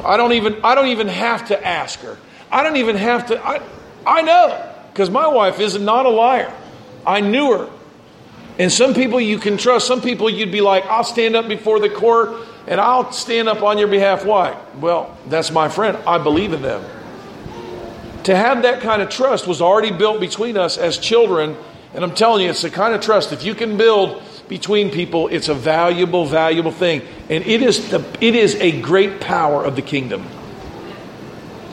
[0.04, 2.18] I don't even I don't even have to ask her.
[2.52, 3.62] I don't even have to I
[4.08, 6.52] I know because my wife is not a liar.
[7.06, 7.70] I knew her.
[8.58, 9.86] And some people you can trust.
[9.86, 13.64] Some people you'd be like, I'll stand up before the court and I'll stand up
[13.64, 14.24] on your behalf.
[14.24, 14.56] Why?
[14.80, 15.98] Well, that's my friend.
[16.06, 16.84] I believe in them.
[18.26, 21.58] To have that kind of trust was already built between us as children.
[21.96, 25.30] And I'm telling you, it's the kind of trust, if you can build between people,
[25.30, 27.02] it's a valuable, valuable thing.
[27.28, 30.28] And it is, the, it is a great power of the kingdom.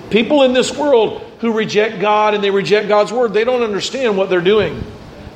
[0.09, 4.17] People in this world who reject God and they reject God's word, they don't understand
[4.17, 4.83] what they're doing.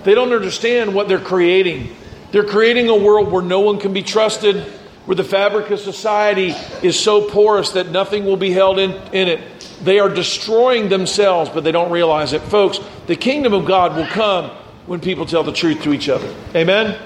[0.05, 1.95] They don't understand what they're creating.
[2.31, 4.65] They're creating a world where no one can be trusted,
[5.07, 9.28] where the fabric of society is so porous that nothing will be held in, in
[9.28, 9.40] it.
[9.82, 12.42] They are destroying themselves, but they don't realize it.
[12.42, 14.51] Folks, the kingdom of God will come
[14.86, 16.32] when people tell the truth to each other.
[16.55, 16.98] Amen?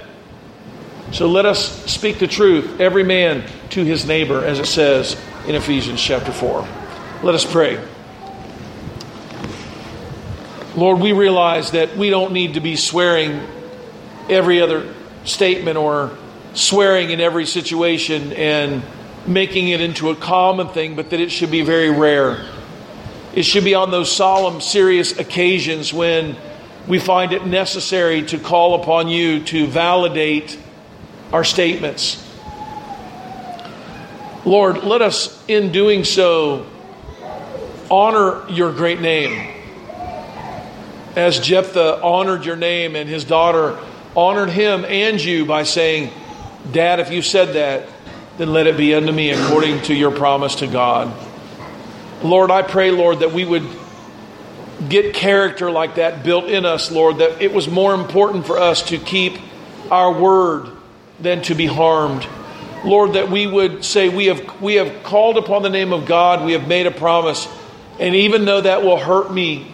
[1.12, 5.16] So let us speak the truth, every man to his neighbor, as it says
[5.46, 6.66] in Ephesians chapter 4.
[7.22, 7.82] Let us pray.
[10.76, 13.40] Lord, we realize that we don't need to be swearing
[14.28, 14.92] every other
[15.24, 16.16] statement or
[16.54, 18.82] swearing in every situation and
[19.26, 22.46] making it into a common thing, but that it should be very rare.
[23.34, 26.36] It should be on those solemn, serious occasions when
[26.86, 30.58] we find it necessary to call upon you to validate
[31.32, 32.20] our statements.
[34.44, 36.66] Lord, let us, in doing so,
[37.90, 39.50] honor your great name.
[41.16, 43.78] As Jephthah honored your name and his daughter
[44.14, 46.10] honored him and you by saying,
[46.70, 47.88] Dad, if you said that,
[48.38, 51.14] then let it be unto me according to your promise to God.
[52.22, 53.68] Lord, I pray, Lord, that we would
[54.88, 58.82] get character like that built in us, Lord, that it was more important for us
[58.84, 59.38] to keep
[59.90, 60.70] our word
[61.20, 62.26] than to be harmed.
[62.84, 66.44] Lord, that we would say, we have, we have called upon the name of God,
[66.44, 67.46] we have made a promise,
[67.98, 69.72] and even though that will hurt me,